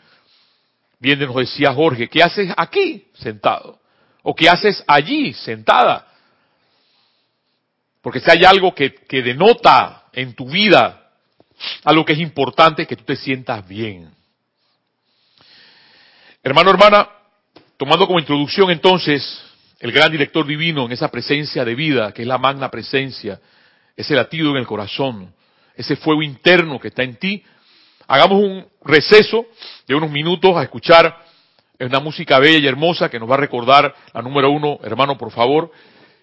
bien 0.99 1.19
nos 1.21 1.37
decía 1.37 1.73
Jorge, 1.73 2.09
¿qué 2.09 2.23
haces 2.23 2.53
aquí 2.57 3.09
sentado? 3.15 3.81
¿O 4.23 4.35
qué 4.35 4.49
haces 4.49 4.83
allí 4.87 5.33
sentada? 5.33 6.07
Porque 8.03 8.21
si 8.21 8.31
hay 8.31 8.45
algo 8.45 8.75
que, 8.75 8.95
que 8.95 9.23
denota 9.23 10.07
en 10.13 10.35
tu 10.35 10.49
vida 10.49 11.09
algo 11.85 12.05
que 12.05 12.13
es 12.13 12.19
importante, 12.19 12.87
que 12.87 12.97
tú 12.97 13.05
te 13.05 13.17
sientas 13.17 13.67
bien. 13.67 14.11
Hermano, 16.43 16.71
hermana, 16.71 17.09
tomando 17.79 18.07
como 18.07 18.19
introducción 18.19 18.71
entonces 18.71 19.43
el 19.79 19.93
gran 19.93 20.11
director 20.11 20.45
divino 20.45 20.85
en 20.85 20.93
esa 20.93 21.09
presencia 21.09 21.65
de 21.65 21.75
vida, 21.75 22.13
que 22.13 22.23
es 22.23 22.29
la 22.29 22.37
magna 22.37 22.71
presencia, 22.71 23.41
ese 23.97 24.15
latido 24.15 24.51
en 24.51 24.57
el 24.57 24.67
corazón, 24.67 25.33
ese 25.77 25.97
fuego 25.97 26.23
interno 26.23 26.81
que 26.81 26.89
está 26.89 27.05
en 27.05 27.17
ti. 27.17 27.43
Hagamos 28.09 28.43
un 28.43 28.67
receso 28.85 29.47
de 29.87 29.95
unos 29.95 30.11
minutos 30.11 30.57
a 30.57 30.65
escuchar 30.65 31.25
una 31.79 32.01
música 32.01 32.41
bella 32.41 32.59
y 32.59 32.67
hermosa 32.67 33.09
que 33.09 33.21
nos 33.21 33.31
va 33.31 33.35
a 33.35 33.39
recordar 33.39 33.95
la 34.13 34.23
número 34.23 34.51
uno, 34.51 34.81
hermano, 34.83 35.17
por 35.17 35.31
favor. 35.31 35.71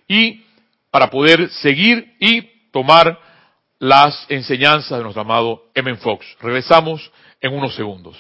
Y 0.09 0.43
para 0.91 1.09
poder 1.09 1.49
seguir 1.49 2.15
y 2.19 2.41
tomar 2.71 3.17
las 3.79 4.25
enseñanzas 4.27 4.97
de 4.97 5.03
nuestro 5.03 5.21
amado 5.21 5.63
M. 5.73 5.95
Fox. 5.95 6.25
Regresamos 6.41 7.09
en 7.39 7.53
unos 7.53 7.73
segundos. 7.75 8.17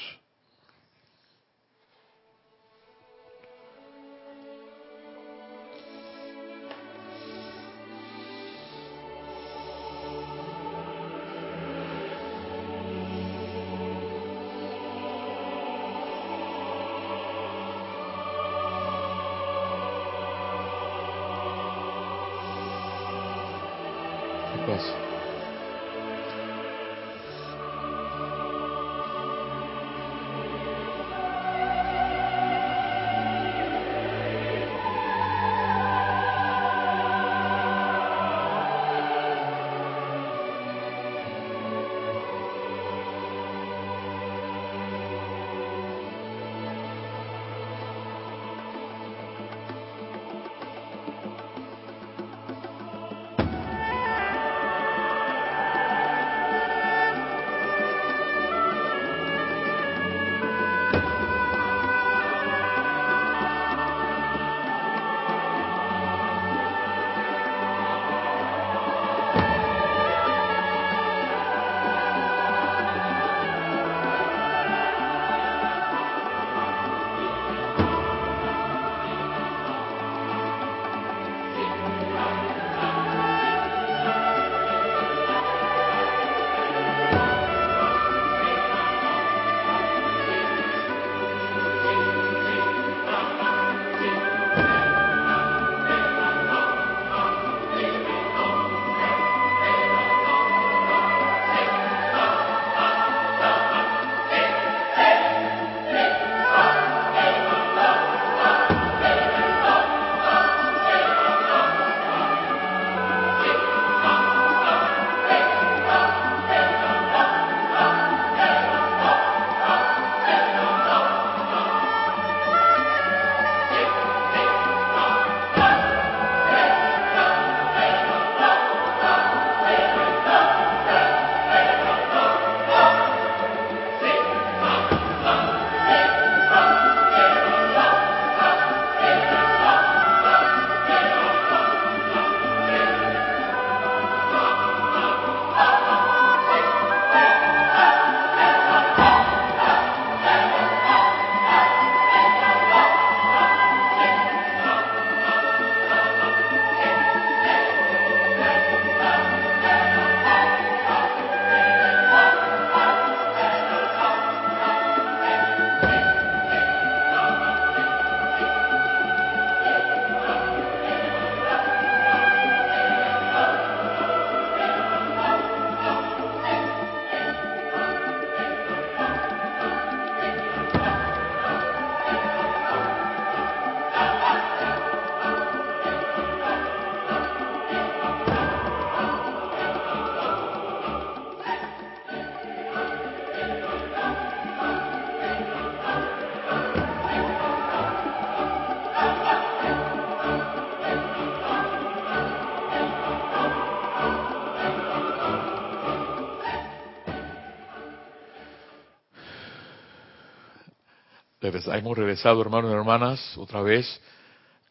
Hemos 211.45 211.95
regresado, 211.95 212.41
hermanos 212.41 212.71
y 212.71 212.73
hermanas, 212.73 213.37
otra 213.37 213.61
vez 213.61 214.01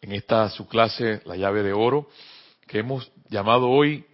en 0.02 0.10
esta 0.10 0.48
su 0.50 0.66
clase, 0.66 1.20
La 1.24 1.36
llave 1.36 1.62
de 1.62 1.72
oro, 1.72 2.08
que 2.66 2.80
hemos 2.80 3.12
llamado 3.28 3.70
hoy, 3.70 4.04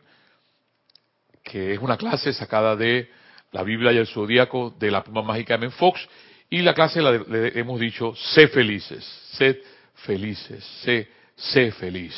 que 1.42 1.72
es 1.72 1.78
una 1.78 1.96
clase 1.96 2.34
sacada 2.34 2.76
de 2.76 3.08
la 3.52 3.62
Biblia 3.62 3.92
y 3.92 3.96
el 3.96 4.06
Zodíaco 4.06 4.74
de 4.78 4.90
la 4.90 5.02
pluma 5.02 5.22
mágica 5.22 5.54
de 5.54 5.60
Men 5.60 5.72
Fox, 5.72 6.06
y 6.50 6.60
la 6.60 6.74
clase 6.74 7.00
la, 7.00 7.12
le 7.12 7.58
hemos 7.58 7.80
dicho, 7.80 8.14
sé 8.14 8.48
felices, 8.48 9.06
sed 9.32 9.56
felices, 9.94 10.62
sé, 10.84 11.08
sé 11.36 11.72
feliz. 11.72 12.14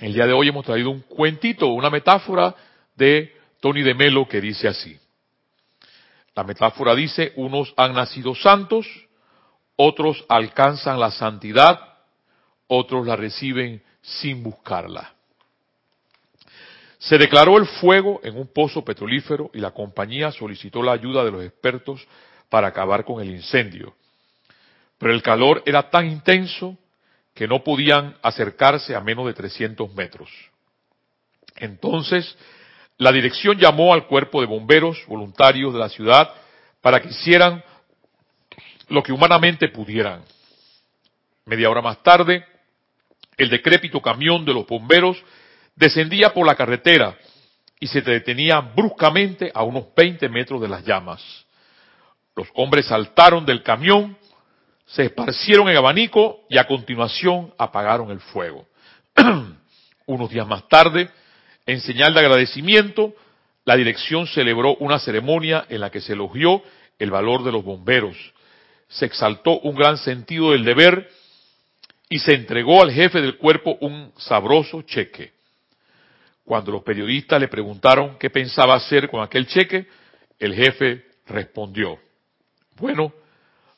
El 0.00 0.12
día 0.12 0.26
de 0.26 0.34
hoy 0.34 0.48
hemos 0.48 0.66
traído 0.66 0.90
un 0.90 1.00
cuentito, 1.00 1.68
una 1.68 1.88
metáfora 1.88 2.54
de 2.94 3.34
Tony 3.60 3.80
de 3.80 3.94
Melo 3.94 4.28
que 4.28 4.42
dice 4.42 4.68
así. 4.68 4.98
La 6.34 6.44
metáfora 6.44 6.94
dice, 6.94 7.32
unos 7.36 7.72
han 7.78 7.94
nacido 7.94 8.34
santos, 8.34 8.86
otros 9.76 10.24
alcanzan 10.28 11.00
la 11.00 11.10
santidad, 11.10 11.80
otros 12.66 13.06
la 13.06 13.16
reciben 13.16 13.82
sin 14.02 14.42
buscarla. 14.42 15.12
Se 16.98 17.18
declaró 17.18 17.58
el 17.58 17.66
fuego 17.66 18.20
en 18.22 18.36
un 18.38 18.46
pozo 18.46 18.84
petrolífero 18.84 19.50
y 19.52 19.58
la 19.58 19.72
compañía 19.72 20.32
solicitó 20.32 20.82
la 20.82 20.92
ayuda 20.92 21.24
de 21.24 21.30
los 21.30 21.44
expertos 21.44 22.06
para 22.48 22.68
acabar 22.68 23.04
con 23.04 23.20
el 23.20 23.30
incendio. 23.30 23.94
Pero 24.96 25.12
el 25.12 25.22
calor 25.22 25.62
era 25.66 25.90
tan 25.90 26.06
intenso 26.06 26.78
que 27.34 27.48
no 27.48 27.62
podían 27.62 28.16
acercarse 28.22 28.94
a 28.94 29.00
menos 29.00 29.26
de 29.26 29.34
300 29.34 29.92
metros. 29.94 30.30
Entonces, 31.56 32.36
la 32.96 33.12
dirección 33.12 33.58
llamó 33.58 33.92
al 33.92 34.06
cuerpo 34.06 34.40
de 34.40 34.46
bomberos 34.46 35.04
voluntarios 35.06 35.72
de 35.72 35.80
la 35.80 35.88
ciudad 35.88 36.32
para 36.80 37.00
que 37.00 37.08
hicieran 37.08 37.62
lo 38.88 39.02
que 39.02 39.12
humanamente 39.12 39.68
pudieran. 39.68 40.22
Media 41.46 41.70
hora 41.70 41.82
más 41.82 42.02
tarde, 42.02 42.44
el 43.36 43.50
decrépito 43.50 44.00
camión 44.00 44.44
de 44.44 44.54
los 44.54 44.66
bomberos 44.66 45.22
descendía 45.76 46.32
por 46.32 46.46
la 46.46 46.54
carretera 46.54 47.16
y 47.80 47.86
se 47.86 48.00
detenía 48.00 48.60
bruscamente 48.60 49.50
a 49.54 49.62
unos 49.62 49.86
20 49.94 50.28
metros 50.28 50.60
de 50.60 50.68
las 50.68 50.84
llamas. 50.84 51.22
Los 52.36 52.48
hombres 52.54 52.86
saltaron 52.86 53.44
del 53.44 53.62
camión, 53.62 54.16
se 54.86 55.04
esparcieron 55.04 55.68
en 55.68 55.76
abanico 55.76 56.40
y 56.48 56.58
a 56.58 56.66
continuación 56.66 57.52
apagaron 57.58 58.10
el 58.10 58.20
fuego. 58.20 58.66
Unos 60.06 60.30
días 60.30 60.46
más 60.46 60.68
tarde, 60.68 61.08
en 61.66 61.80
señal 61.80 62.12
de 62.12 62.20
agradecimiento, 62.20 63.14
la 63.64 63.76
dirección 63.76 64.26
celebró 64.26 64.76
una 64.76 64.98
ceremonia 64.98 65.64
en 65.70 65.80
la 65.80 65.90
que 65.90 66.02
se 66.02 66.12
elogió 66.12 66.62
el 66.98 67.10
valor 67.10 67.42
de 67.44 67.52
los 67.52 67.64
bomberos, 67.64 68.16
se 68.88 69.06
exaltó 69.06 69.60
un 69.60 69.74
gran 69.74 69.98
sentido 69.98 70.52
del 70.52 70.64
deber 70.64 71.08
y 72.08 72.18
se 72.18 72.34
entregó 72.34 72.82
al 72.82 72.92
jefe 72.92 73.20
del 73.20 73.36
cuerpo 73.38 73.76
un 73.80 74.12
sabroso 74.16 74.82
cheque. 74.82 75.32
Cuando 76.44 76.72
los 76.72 76.82
periodistas 76.82 77.40
le 77.40 77.48
preguntaron 77.48 78.18
qué 78.18 78.30
pensaba 78.30 78.74
hacer 78.74 79.08
con 79.08 79.22
aquel 79.22 79.46
cheque, 79.46 79.86
el 80.38 80.54
jefe 80.54 81.06
respondió, 81.26 81.98
bueno, 82.76 83.12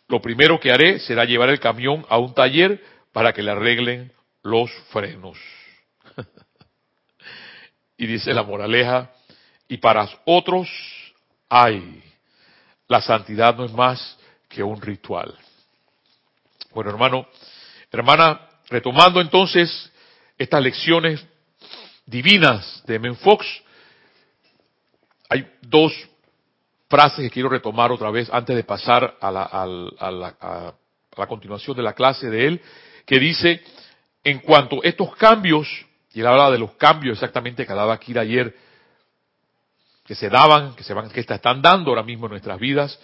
lo 0.08 0.20
primero 0.20 0.58
que 0.58 0.72
haré 0.72 0.98
será 0.98 1.24
llevar 1.24 1.50
el 1.50 1.60
camión 1.60 2.04
a 2.08 2.18
un 2.18 2.34
taller 2.34 2.82
para 3.12 3.32
que 3.32 3.42
le 3.42 3.52
arreglen 3.52 4.12
los 4.42 4.70
frenos. 4.90 5.38
y 7.96 8.06
dice 8.06 8.34
la 8.34 8.42
moraleja, 8.42 9.10
y 9.68 9.78
para 9.78 10.08
otros 10.24 10.68
hay, 11.48 12.02
la 12.88 13.00
santidad 13.00 13.56
no 13.56 13.64
es 13.64 13.72
más 13.72 14.18
que 14.56 14.62
un 14.62 14.80
ritual. 14.80 15.34
Bueno, 16.72 16.90
hermano, 16.90 17.26
hermana, 17.92 18.40
retomando 18.70 19.20
entonces 19.20 19.92
estas 20.38 20.62
lecciones 20.62 21.22
divinas 22.06 22.82
de 22.86 22.98
Menfox, 22.98 23.46
hay 25.28 25.46
dos 25.60 25.92
frases 26.88 27.18
que 27.20 27.30
quiero 27.30 27.50
retomar 27.50 27.92
otra 27.92 28.10
vez 28.10 28.30
antes 28.32 28.56
de 28.56 28.64
pasar 28.64 29.18
a 29.20 29.30
la, 29.30 29.42
a 29.42 30.74
la 31.16 31.26
continuación 31.26 31.76
de 31.76 31.82
la 31.82 31.92
clase 31.92 32.30
de 32.30 32.46
él, 32.46 32.62
que 33.04 33.18
dice, 33.18 33.62
en 34.24 34.38
cuanto 34.38 34.76
a 34.76 34.88
estos 34.88 35.14
cambios, 35.16 35.68
y 36.14 36.20
él 36.20 36.26
habla 36.26 36.50
de 36.50 36.58
los 36.58 36.72
cambios 36.76 37.18
exactamente 37.18 37.66
que 37.66 37.74
daba 37.74 37.92
aquí 37.92 38.16
ayer, 38.16 38.56
que 40.06 40.14
se 40.14 40.30
daban, 40.30 40.74
que 40.74 40.82
se 40.82 40.94
van, 40.94 41.10
que 41.10 41.20
están 41.20 41.60
dando 41.60 41.90
ahora 41.90 42.02
mismo 42.02 42.24
en 42.24 42.30
nuestras 42.30 42.58
vidas, 42.58 42.98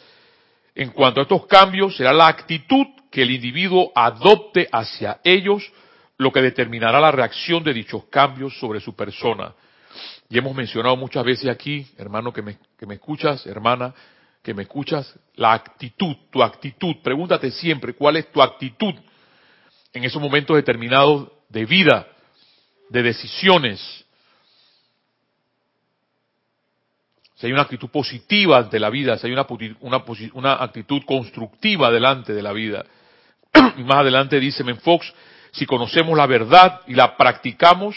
en 0.74 0.90
cuanto 0.90 1.20
a 1.20 1.24
estos 1.24 1.46
cambios, 1.46 1.96
será 1.96 2.12
la 2.12 2.28
actitud 2.28 2.86
que 3.10 3.22
el 3.22 3.30
individuo 3.30 3.92
adopte 3.94 4.68
hacia 4.72 5.20
ellos 5.22 5.70
lo 6.16 6.32
que 6.32 6.40
determinará 6.40 7.00
la 7.00 7.10
reacción 7.10 7.62
de 7.62 7.74
dichos 7.74 8.04
cambios 8.10 8.58
sobre 8.58 8.80
su 8.80 8.94
persona. 8.94 9.54
Y 10.30 10.38
hemos 10.38 10.54
mencionado 10.54 10.96
muchas 10.96 11.24
veces 11.24 11.50
aquí, 11.50 11.86
hermano 11.98 12.32
que 12.32 12.42
me, 12.42 12.58
que 12.78 12.86
me 12.86 12.94
escuchas, 12.94 13.46
hermana 13.46 13.94
que 14.42 14.54
me 14.54 14.62
escuchas, 14.62 15.14
la 15.36 15.52
actitud, 15.52 16.16
tu 16.30 16.42
actitud. 16.42 16.96
Pregúntate 17.02 17.50
siempre 17.50 17.94
cuál 17.94 18.16
es 18.16 18.30
tu 18.32 18.42
actitud 18.42 18.94
en 19.92 20.04
esos 20.04 20.20
momentos 20.20 20.56
determinados 20.56 21.30
de 21.48 21.64
vida, 21.64 22.08
de 22.88 23.02
decisiones, 23.02 24.04
si 27.42 27.46
hay 27.46 27.52
una 27.54 27.62
actitud 27.62 27.88
positiva 27.88 28.58
ante 28.58 28.78
la 28.78 28.88
vida, 28.88 29.18
si 29.18 29.26
hay 29.26 29.32
una, 29.32 30.52
actitud 30.62 31.02
constructiva 31.04 31.90
delante 31.90 32.32
de 32.32 32.40
la 32.40 32.52
vida. 32.52 32.84
y 33.76 33.82
más 33.82 33.98
adelante 33.98 34.38
dice 34.38 34.62
Menfox, 34.62 35.12
si 35.50 35.66
conocemos 35.66 36.16
la 36.16 36.28
verdad 36.28 36.82
y 36.86 36.94
la 36.94 37.16
practicamos, 37.16 37.96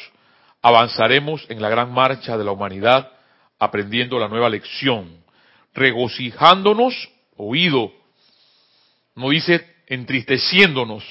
avanzaremos 0.63 1.45
en 1.47 1.61
la 1.61 1.69
gran 1.69 1.93
marcha 1.93 2.39
de 2.39 2.43
la 2.43 2.53
humanidad, 2.53 3.11
aprendiendo 3.59 4.17
la 4.17 4.27
nueva 4.27 4.49
lección, 4.49 5.15
regocijándonos, 5.75 6.95
oído, 7.37 7.91
no 9.13 9.29
dice 9.29 9.75
entristeciéndonos, 9.85 11.03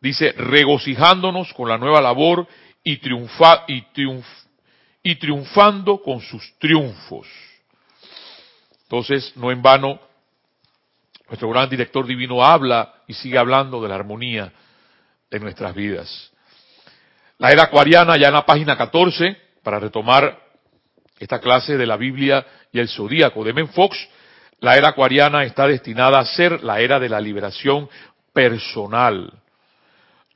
dice 0.00 0.32
regocijándonos 0.32 1.54
con 1.54 1.68
la 1.68 1.78
nueva 1.78 2.00
labor 2.00 2.48
y, 2.82 2.96
triunfa, 2.96 3.62
y 3.68 3.82
triunf, 3.92 4.26
y 5.08 5.16
triunfando 5.16 6.02
con 6.02 6.20
sus 6.20 6.58
triunfos. 6.58 7.26
Entonces, 8.82 9.32
no 9.36 9.50
en 9.50 9.62
vano, 9.62 9.98
nuestro 11.28 11.48
gran 11.48 11.70
director 11.70 12.06
divino 12.06 12.44
habla 12.44 12.92
y 13.06 13.14
sigue 13.14 13.38
hablando 13.38 13.80
de 13.80 13.88
la 13.88 13.94
armonía 13.94 14.52
de 15.30 15.40
nuestras 15.40 15.74
vidas. 15.74 16.30
La 17.38 17.50
era 17.52 17.62
acuariana, 17.62 18.18
ya 18.18 18.28
en 18.28 18.34
la 18.34 18.44
página 18.44 18.76
14, 18.76 19.34
para 19.62 19.78
retomar 19.78 20.42
esta 21.18 21.40
clase 21.40 21.78
de 21.78 21.86
la 21.86 21.96
Biblia 21.96 22.46
y 22.70 22.78
el 22.78 22.90
zodíaco 22.90 23.42
de 23.44 23.54
Menfox, 23.54 23.96
la 24.60 24.76
era 24.76 24.88
acuariana 24.88 25.44
está 25.44 25.66
destinada 25.66 26.18
a 26.18 26.26
ser 26.26 26.62
la 26.62 26.80
era 26.80 27.00
de 27.00 27.08
la 27.08 27.18
liberación 27.18 27.88
personal. 28.34 29.32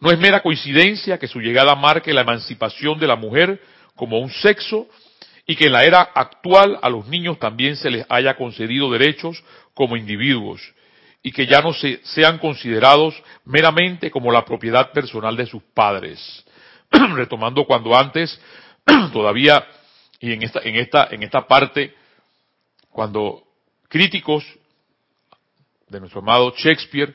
No 0.00 0.10
es 0.10 0.18
mera 0.18 0.40
coincidencia 0.40 1.18
que 1.18 1.28
su 1.28 1.40
llegada 1.40 1.74
marque 1.74 2.14
la 2.14 2.22
emancipación 2.22 2.98
de 2.98 3.06
la 3.06 3.16
mujer 3.16 3.60
como 3.96 4.18
un 4.18 4.30
sexo 4.30 4.88
y 5.46 5.56
que 5.56 5.66
en 5.66 5.72
la 5.72 5.84
era 5.84 6.00
actual 6.00 6.78
a 6.82 6.88
los 6.88 7.06
niños 7.06 7.38
también 7.38 7.76
se 7.76 7.90
les 7.90 8.06
haya 8.08 8.36
concedido 8.36 8.90
derechos 8.90 9.42
como 9.74 9.96
individuos 9.96 10.60
y 11.22 11.32
que 11.32 11.46
ya 11.46 11.60
no 11.60 11.72
se, 11.72 12.00
sean 12.04 12.38
considerados 12.38 13.20
meramente 13.44 14.10
como 14.10 14.32
la 14.32 14.44
propiedad 14.44 14.90
personal 14.92 15.36
de 15.36 15.46
sus 15.46 15.62
padres. 15.74 16.44
Retomando 16.90 17.64
cuando 17.64 17.96
antes 17.96 18.40
todavía 19.12 19.64
y 20.20 20.32
en 20.32 20.42
esta 20.42 20.60
en 20.62 20.76
esta 20.76 21.08
en 21.10 21.22
esta 21.22 21.46
parte 21.46 21.94
cuando 22.90 23.42
críticos 23.88 24.44
de 25.88 26.00
nuestro 26.00 26.20
amado 26.20 26.54
Shakespeare 26.56 27.14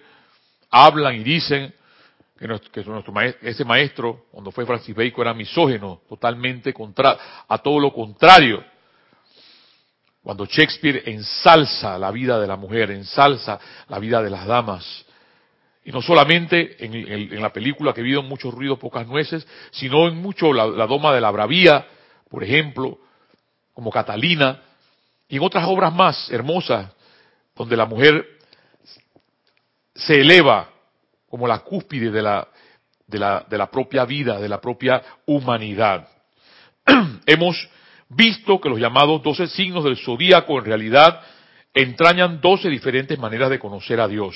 hablan 0.70 1.16
y 1.16 1.24
dicen 1.24 1.74
que, 2.38 2.48
nuestro, 2.48 3.14
ese 3.42 3.66
maestro, 3.66 4.26
cuando 4.32 4.52
fue 4.52 4.66
Francis 4.66 4.96
Bacon, 4.96 5.22
era 5.22 5.34
misógeno, 5.34 6.02
totalmente 6.08 6.72
contra, 6.74 7.18
a 7.48 7.58
todo 7.58 7.80
lo 7.80 7.92
contrario. 7.92 8.64
Cuando 10.22 10.46
Shakespeare 10.46 11.04
ensalza 11.06 11.98
la 11.98 12.12
vida 12.12 12.40
de 12.40 12.48
la 12.48 12.56
mujer, 12.56 12.92
ensalza 12.92 13.60
la 13.88 14.00
vida 14.00 14.22
de 14.22 14.30
las 14.30 14.46
damas, 14.46 15.06
y 15.84 15.92
no 15.92 16.02
solamente 16.02 16.84
en, 16.84 17.42
la 17.42 17.54
película 17.54 17.94
que 17.94 18.02
habido 18.02 18.22
mucho 18.22 18.52
ruido, 18.52 18.78
pocas 18.78 19.08
nueces, 19.08 19.48
sino 19.72 20.08
en 20.08 20.18
mucho 20.18 20.52
la, 20.52 20.68
la 20.68 20.86
Doma 20.86 21.14
de 21.14 21.22
la 21.22 21.32
Bravía, 21.32 21.88
por 22.30 22.44
ejemplo, 22.44 23.00
como 23.74 23.90
Catalina, 23.90 24.62
y 25.30 25.38
en 25.38 25.44
otras 25.44 25.66
obras 25.68 25.94
más 25.94 26.30
hermosas, 26.30 26.92
donde 27.56 27.78
la 27.78 27.86
mujer 27.86 28.26
se 29.96 30.22
eleva 30.22 30.70
como 31.30 31.48
la 31.48 31.60
cúspide 31.60 32.12
de 32.12 32.22
la, 32.22 32.48
de 33.06 33.20
la, 33.20 33.46
de 33.50 33.58
la 33.58 33.70
propia 33.70 34.06
vida, 34.06 34.40
de 34.40 34.50
la 34.50 34.62
propia 34.62 35.02
humanidad. 35.26 36.08
Hemos 37.26 37.70
visto 38.10 38.60
que 38.60 38.70
los 38.70 38.80
llamados 38.80 39.22
doce 39.24 39.48
signos 39.48 39.84
del 39.84 39.98
zodíaco 39.98 40.60
en 40.60 40.66
realidad 40.66 41.22
entrañan 41.74 42.42
doce 42.42 42.70
diferentes 42.70 43.18
maneras 43.20 43.50
de 43.50 43.60
conocer 43.60 44.00
a 44.00 44.08
Dios. 44.08 44.36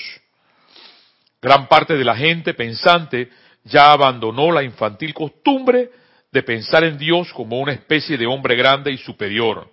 Gran 1.40 1.66
parte 1.66 1.94
de 1.96 2.04
la 2.04 2.14
gente 2.14 2.54
pensante 2.54 3.30
ya 3.64 3.92
abandonó 3.92 4.52
la 4.52 4.62
infantil 4.62 5.12
costumbre 5.14 5.90
de 6.30 6.42
pensar 6.42 6.84
en 6.84 6.98
Dios 6.98 7.32
como 7.32 7.58
una 7.60 7.72
especie 7.72 8.16
de 8.16 8.26
hombre 8.26 8.56
grande 8.56 8.90
y 8.90 8.98
superior. 8.98 9.68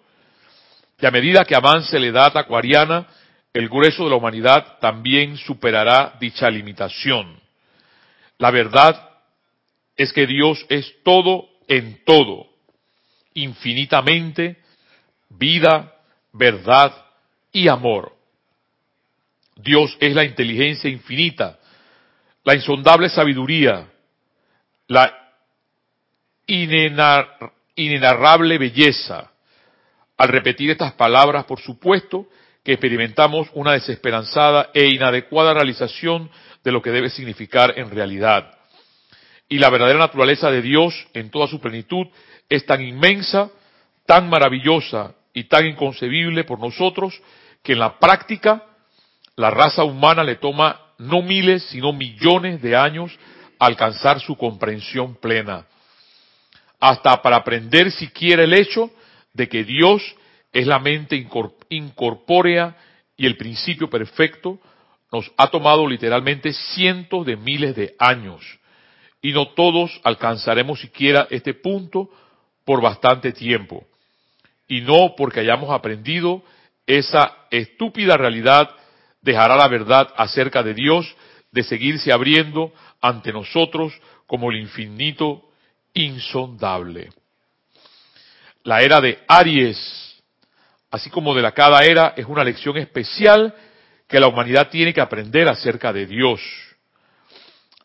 Y 0.99 1.05
a 1.05 1.11
medida 1.11 1.45
que 1.45 1.55
avance 1.55 1.97
la 1.99 2.07
edad 2.07 2.37
acuariana, 2.37 3.07
el 3.53 3.67
grueso 3.67 4.03
de 4.03 4.11
la 4.11 4.15
humanidad 4.15 4.77
también 4.79 5.37
superará 5.37 6.15
dicha 6.19 6.49
limitación. 6.49 7.39
La 8.37 8.51
verdad 8.51 9.09
es 9.95 10.13
que 10.13 10.27
Dios 10.27 10.63
es 10.69 10.93
todo 11.03 11.49
en 11.67 12.03
todo, 12.05 12.47
infinitamente, 13.33 14.57
vida, 15.29 15.95
verdad 16.31 16.93
y 17.51 17.67
amor. 17.67 18.15
Dios 19.55 19.97
es 19.99 20.13
la 20.15 20.23
inteligencia 20.23 20.89
infinita, 20.89 21.59
la 22.43 22.55
insondable 22.55 23.09
sabiduría, 23.09 23.89
la 24.87 25.33
inenarrable 26.47 28.57
belleza. 28.57 29.31
Al 30.17 30.29
repetir 30.29 30.71
estas 30.71 30.93
palabras, 30.93 31.45
por 31.45 31.59
supuesto, 31.59 32.27
experimentamos 32.71 33.49
una 33.53 33.73
desesperanzada 33.73 34.69
e 34.73 34.87
inadecuada 34.87 35.53
realización 35.53 36.29
de 36.63 36.71
lo 36.71 36.81
que 36.81 36.91
debe 36.91 37.09
significar 37.09 37.73
en 37.77 37.89
realidad. 37.89 38.57
Y 39.47 39.57
la 39.57 39.69
verdadera 39.69 39.99
naturaleza 39.99 40.51
de 40.51 40.61
Dios 40.61 40.93
en 41.13 41.31
toda 41.31 41.47
su 41.47 41.59
plenitud 41.59 42.07
es 42.47 42.65
tan 42.65 42.81
inmensa, 42.81 43.49
tan 44.05 44.29
maravillosa 44.29 45.15
y 45.33 45.45
tan 45.45 45.65
inconcebible 45.65 46.43
por 46.43 46.59
nosotros 46.59 47.19
que 47.63 47.73
en 47.73 47.79
la 47.79 47.97
práctica 47.99 48.63
la 49.35 49.49
raza 49.49 49.83
humana 49.83 50.23
le 50.23 50.35
toma 50.35 50.79
no 50.97 51.21
miles, 51.21 51.63
sino 51.63 51.93
millones 51.93 52.61
de 52.61 52.75
años 52.75 53.17
alcanzar 53.57 54.19
su 54.19 54.35
comprensión 54.35 55.15
plena. 55.15 55.65
Hasta 56.79 57.21
para 57.21 57.37
aprender 57.37 57.91
siquiera 57.91 58.43
el 58.43 58.53
hecho 58.53 58.91
de 59.33 59.47
que 59.47 59.63
Dios 59.63 60.01
es 60.51 60.67
la 60.67 60.79
mente 60.79 61.27
incorpórea 61.69 62.75
y 63.15 63.25
el 63.25 63.37
principio 63.37 63.89
perfecto, 63.89 64.59
nos 65.11 65.31
ha 65.37 65.47
tomado 65.47 65.87
literalmente 65.87 66.53
cientos 66.53 67.25
de 67.25 67.35
miles 67.35 67.75
de 67.75 67.95
años. 67.99 68.43
y 69.21 69.33
no 69.33 69.49
todos 69.49 69.99
alcanzaremos 70.05 70.79
siquiera 70.79 71.27
este 71.29 71.53
punto 71.53 72.09
por 72.63 72.81
bastante 72.81 73.33
tiempo. 73.33 73.85
Y 74.65 74.79
no 74.79 75.13
porque 75.17 75.41
hayamos 75.41 75.71
aprendido 75.71 76.41
esa 76.87 77.35
estúpida 77.51 78.15
realidad 78.15 78.69
dejará 79.21 79.55
la 79.55 79.67
verdad 79.67 80.07
acerca 80.15 80.63
de 80.63 80.73
Dios 80.73 81.13
de 81.51 81.63
seguirse 81.63 82.11
abriendo 82.11 82.71
ante 83.01 83.33
nosotros 83.33 83.93
como 84.25 84.51
el 84.51 84.59
infinito 84.59 85.49
insondable. 85.93 87.09
La 88.63 88.81
era 88.81 89.01
de 89.01 89.19
Aries, 89.27 90.08
así 90.91 91.09
como 91.09 91.33
de 91.35 91.41
la 91.41 91.51
cada 91.51 91.83
era, 91.83 92.13
es 92.15 92.25
una 92.25 92.43
lección 92.43 92.77
especial 92.77 93.53
que 94.07 94.19
la 94.19 94.27
humanidad 94.27 94.69
tiene 94.69 94.93
que 94.93 95.01
aprender 95.01 95.47
acerca 95.47 95.93
de 95.93 96.05
Dios. 96.05 96.41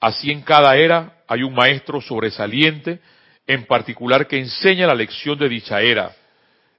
Así 0.00 0.30
en 0.30 0.42
cada 0.42 0.76
era 0.76 1.22
hay 1.28 1.42
un 1.42 1.54
maestro 1.54 2.00
sobresaliente, 2.00 3.00
en 3.46 3.66
particular 3.66 4.26
que 4.26 4.38
enseña 4.38 4.86
la 4.86 4.94
lección 4.94 5.38
de 5.38 5.48
dicha 5.48 5.80
era 5.80 6.12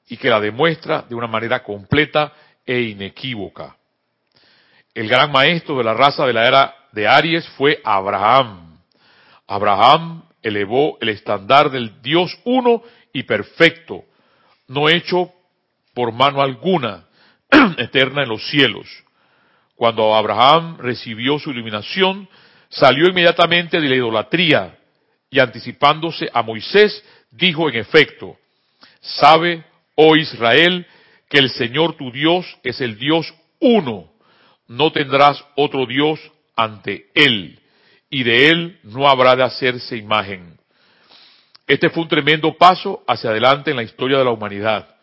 y 0.07 0.17
que 0.17 0.29
la 0.29 0.39
demuestra 0.39 1.03
de 1.07 1.15
una 1.15 1.27
manera 1.27 1.63
completa 1.63 2.33
e 2.65 2.81
inequívoca. 2.81 3.75
El 4.93 5.07
gran 5.07 5.31
maestro 5.31 5.77
de 5.77 5.83
la 5.83 5.93
raza 5.93 6.25
de 6.25 6.33
la 6.33 6.47
era 6.47 6.75
de 6.91 7.07
Aries 7.07 7.47
fue 7.49 7.81
Abraham. 7.83 8.79
Abraham 9.47 10.23
elevó 10.41 10.97
el 11.01 11.09
estándar 11.09 11.69
del 11.69 12.01
Dios 12.01 12.35
uno 12.45 12.81
y 13.11 13.23
perfecto, 13.23 14.05
no 14.67 14.89
hecho 14.89 15.31
por 15.95 16.11
mano 16.11 16.41
alguna, 16.41 17.05
eterna 17.77 18.21
en 18.21 18.29
los 18.29 18.47
cielos. 18.49 18.85
Cuando 19.75 20.13
Abraham 20.13 20.77
recibió 20.77 21.39
su 21.39 21.51
iluminación, 21.51 22.29
salió 22.69 23.07
inmediatamente 23.07 23.79
de 23.79 23.89
la 23.89 23.95
idolatría 23.95 24.77
y 25.29 25.39
anticipándose 25.39 26.29
a 26.33 26.43
Moisés, 26.43 27.03
dijo 27.31 27.69
en 27.69 27.75
efecto, 27.77 28.37
sabe, 29.01 29.63
oh 29.95 30.15
Israel, 30.15 30.85
que 31.29 31.39
el 31.39 31.49
Señor 31.49 31.95
tu 31.95 32.11
Dios 32.11 32.45
es 32.63 32.81
el 32.81 32.97
Dios 32.97 33.33
uno, 33.59 34.11
no 34.67 34.91
tendrás 34.91 35.43
otro 35.55 35.85
Dios 35.85 36.19
ante 36.55 37.09
Él, 37.15 37.59
y 38.09 38.23
de 38.23 38.49
Él 38.49 38.79
no 38.83 39.07
habrá 39.07 39.35
de 39.35 39.43
hacerse 39.43 39.97
imagen. 39.97 40.57
Este 41.67 41.89
fue 41.89 42.03
un 42.03 42.09
tremendo 42.09 42.53
paso 42.57 43.03
hacia 43.07 43.29
adelante 43.29 43.71
en 43.71 43.77
la 43.77 43.83
historia 43.83 44.17
de 44.17 44.25
la 44.25 44.31
humanidad, 44.31 44.94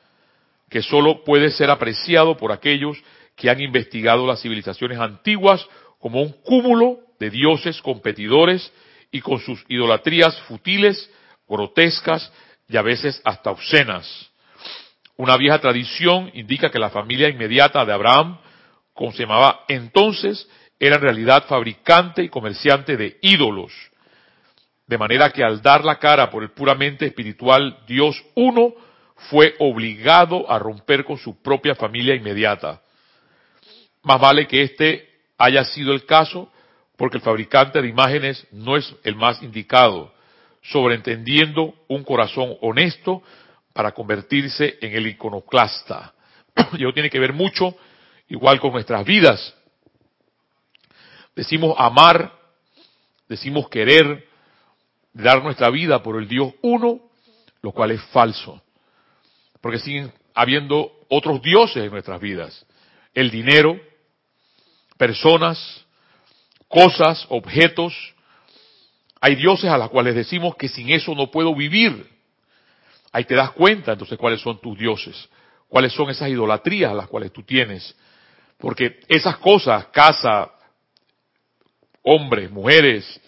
que 0.72 0.80
solo 0.80 1.22
puede 1.22 1.50
ser 1.50 1.68
apreciado 1.68 2.38
por 2.38 2.50
aquellos 2.50 2.96
que 3.36 3.50
han 3.50 3.60
investigado 3.60 4.26
las 4.26 4.40
civilizaciones 4.40 4.98
antiguas 4.98 5.68
como 5.98 6.22
un 6.22 6.32
cúmulo 6.32 7.00
de 7.20 7.28
dioses 7.28 7.82
competidores 7.82 8.72
y 9.10 9.20
con 9.20 9.38
sus 9.38 9.62
idolatrías 9.68 10.34
futiles, 10.48 11.10
grotescas 11.46 12.32
y 12.70 12.78
a 12.78 12.82
veces 12.82 13.20
hasta 13.22 13.50
obscenas. 13.50 14.30
Una 15.18 15.36
vieja 15.36 15.60
tradición 15.60 16.30
indica 16.32 16.70
que 16.70 16.78
la 16.78 16.88
familia 16.88 17.28
inmediata 17.28 17.84
de 17.84 17.92
Abraham, 17.92 18.38
como 18.94 19.12
se 19.12 19.24
llamaba 19.24 19.66
entonces, 19.68 20.48
era 20.80 20.96
en 20.96 21.02
realidad 21.02 21.44
fabricante 21.46 22.22
y 22.22 22.30
comerciante 22.30 22.96
de 22.96 23.18
ídolos. 23.20 23.74
De 24.86 24.96
manera 24.96 25.28
que 25.28 25.44
al 25.44 25.60
dar 25.60 25.84
la 25.84 25.98
cara 25.98 26.30
por 26.30 26.42
el 26.42 26.52
puramente 26.52 27.04
espiritual 27.04 27.80
Dios 27.86 28.24
uno, 28.34 28.72
fue 29.30 29.54
obligado 29.58 30.50
a 30.50 30.58
romper 30.58 31.04
con 31.04 31.18
su 31.18 31.42
propia 31.42 31.74
familia 31.74 32.14
inmediata. 32.14 32.80
Más 34.02 34.20
vale 34.20 34.46
que 34.46 34.62
este 34.62 35.08
haya 35.38 35.64
sido 35.64 35.92
el 35.92 36.04
caso, 36.06 36.50
porque 36.96 37.16
el 37.16 37.22
fabricante 37.22 37.80
de 37.80 37.88
imágenes 37.88 38.46
no 38.52 38.76
es 38.76 38.94
el 39.04 39.16
más 39.16 39.42
indicado, 39.42 40.12
sobreentendiendo 40.62 41.74
un 41.88 42.04
corazón 42.04 42.56
honesto 42.60 43.22
para 43.72 43.92
convertirse 43.92 44.78
en 44.80 44.94
el 44.94 45.06
iconoclasta. 45.06 46.14
y 46.74 46.82
eso 46.82 46.92
tiene 46.92 47.10
que 47.10 47.18
ver 47.18 47.32
mucho, 47.32 47.76
igual 48.28 48.60
con 48.60 48.72
nuestras 48.72 49.04
vidas. 49.04 49.54
Decimos 51.34 51.74
amar, 51.78 52.32
decimos 53.28 53.68
querer, 53.68 54.28
dar 55.12 55.42
nuestra 55.42 55.70
vida 55.70 56.02
por 56.02 56.16
el 56.20 56.28
Dios 56.28 56.52
uno, 56.62 57.00
lo 57.62 57.72
cual 57.72 57.92
es 57.92 58.02
falso. 58.06 58.62
Porque 59.62 59.78
siguen 59.78 60.12
habiendo 60.34 60.92
otros 61.08 61.40
dioses 61.40 61.84
en 61.84 61.90
nuestras 61.90 62.20
vidas. 62.20 62.66
El 63.14 63.30
dinero, 63.30 63.80
personas, 64.98 65.86
cosas, 66.68 67.24
objetos. 67.28 67.94
Hay 69.20 69.36
dioses 69.36 69.70
a 69.70 69.78
los 69.78 69.88
cuales 69.88 70.14
decimos 70.14 70.56
que 70.56 70.68
sin 70.68 70.90
eso 70.90 71.14
no 71.14 71.30
puedo 71.30 71.54
vivir. 71.54 72.10
Ahí 73.12 73.24
te 73.24 73.34
das 73.34 73.52
cuenta 73.52 73.92
entonces 73.92 74.18
cuáles 74.18 74.40
son 74.40 74.60
tus 74.60 74.76
dioses, 74.76 75.28
cuáles 75.68 75.92
son 75.92 76.10
esas 76.10 76.28
idolatrías 76.28 76.90
a 76.90 76.94
las 76.94 77.08
cuales 77.08 77.32
tú 77.32 77.42
tienes. 77.42 77.94
Porque 78.58 79.00
esas 79.06 79.36
cosas, 79.36 79.86
casa, 79.88 80.50
hombres, 82.02 82.50
mujeres, 82.50 83.20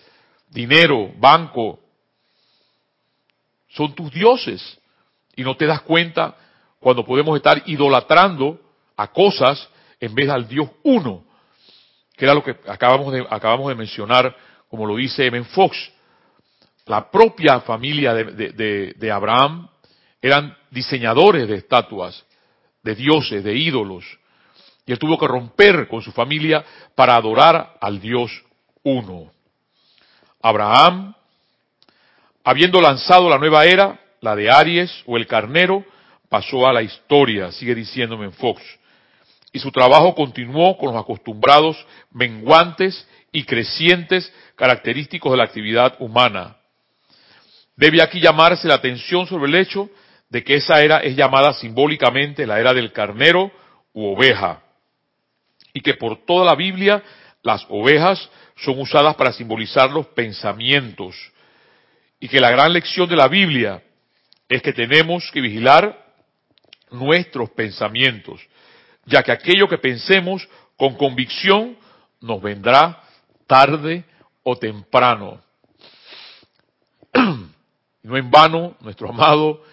dinero, 0.48 1.12
banco, 1.18 1.80
son 3.68 3.94
tus 3.94 4.10
dioses. 4.10 4.80
Y 5.36 5.42
no 5.42 5.56
te 5.56 5.66
das 5.66 5.82
cuenta 5.82 6.36
cuando 6.80 7.04
podemos 7.04 7.36
estar 7.36 7.62
idolatrando 7.66 8.60
a 8.96 9.08
cosas 9.08 9.68
en 10.00 10.14
vez 10.14 10.28
al 10.28 10.46
Dios 10.46 10.68
uno, 10.82 11.24
que 12.16 12.24
era 12.24 12.34
lo 12.34 12.44
que 12.44 12.56
acabamos 12.68 13.12
de, 13.12 13.26
acabamos 13.28 13.68
de 13.68 13.74
mencionar, 13.74 14.36
como 14.68 14.86
lo 14.86 14.96
dice 14.96 15.26
Emen 15.26 15.46
Fox. 15.46 15.90
La 16.86 17.10
propia 17.10 17.60
familia 17.60 18.12
de, 18.12 18.52
de, 18.52 18.94
de 18.96 19.10
Abraham 19.10 19.68
eran 20.20 20.56
diseñadores 20.70 21.48
de 21.48 21.56
estatuas, 21.56 22.24
de 22.82 22.94
dioses, 22.94 23.42
de 23.42 23.54
ídolos. 23.54 24.04
Y 24.86 24.92
él 24.92 24.98
tuvo 24.98 25.18
que 25.18 25.26
romper 25.26 25.88
con 25.88 26.02
su 26.02 26.12
familia 26.12 26.64
para 26.94 27.16
adorar 27.16 27.76
al 27.80 28.00
Dios 28.00 28.30
uno. 28.82 29.32
Abraham, 30.42 31.14
habiendo 32.44 32.80
lanzado 32.80 33.30
la 33.30 33.38
nueva 33.38 33.64
era, 33.64 33.98
la 34.24 34.34
de 34.34 34.50
Aries 34.50 34.90
o 35.06 35.16
el 35.16 35.26
carnero, 35.26 35.84
pasó 36.28 36.66
a 36.66 36.72
la 36.72 36.82
historia, 36.82 37.52
sigue 37.52 37.74
diciéndome 37.74 38.24
en 38.24 38.32
Fox. 38.32 38.62
Y 39.52 39.60
su 39.60 39.70
trabajo 39.70 40.14
continuó 40.14 40.76
con 40.76 40.92
los 40.92 41.00
acostumbrados 41.00 41.76
menguantes 42.10 43.06
y 43.30 43.44
crecientes 43.44 44.32
característicos 44.56 45.30
de 45.30 45.38
la 45.38 45.44
actividad 45.44 45.94
humana. 46.00 46.56
Debe 47.76 48.02
aquí 48.02 48.20
llamarse 48.20 48.66
la 48.66 48.74
atención 48.74 49.26
sobre 49.26 49.48
el 49.48 49.54
hecho 49.56 49.90
de 50.30 50.42
que 50.42 50.56
esa 50.56 50.82
era 50.82 50.98
es 50.98 51.14
llamada 51.14 51.52
simbólicamente 51.52 52.46
la 52.46 52.58
era 52.58 52.72
del 52.72 52.92
carnero 52.92 53.52
u 53.92 54.14
oveja, 54.14 54.62
y 55.72 55.80
que 55.80 55.94
por 55.94 56.24
toda 56.24 56.44
la 56.46 56.54
Biblia 56.54 57.02
las 57.42 57.64
ovejas 57.68 58.28
son 58.56 58.80
usadas 58.80 59.14
para 59.16 59.32
simbolizar 59.32 59.90
los 59.90 60.06
pensamientos. 60.06 61.14
Y 62.18 62.28
que 62.28 62.40
la 62.40 62.50
gran 62.50 62.72
lección 62.72 63.08
de 63.08 63.16
la 63.16 63.28
Biblia 63.28 63.82
es 64.48 64.62
que 64.62 64.72
tenemos 64.72 65.30
que 65.32 65.40
vigilar 65.40 66.04
nuestros 66.90 67.50
pensamientos, 67.50 68.40
ya 69.06 69.22
que 69.22 69.32
aquello 69.32 69.68
que 69.68 69.78
pensemos 69.78 70.46
con 70.76 70.96
convicción 70.96 71.76
nos 72.20 72.40
vendrá 72.42 73.02
tarde 73.46 74.04
o 74.42 74.56
temprano. 74.56 75.42
No 78.04 78.18
en 78.18 78.30
vano, 78.30 78.76
nuestro 78.80 79.08
amado 79.08 79.64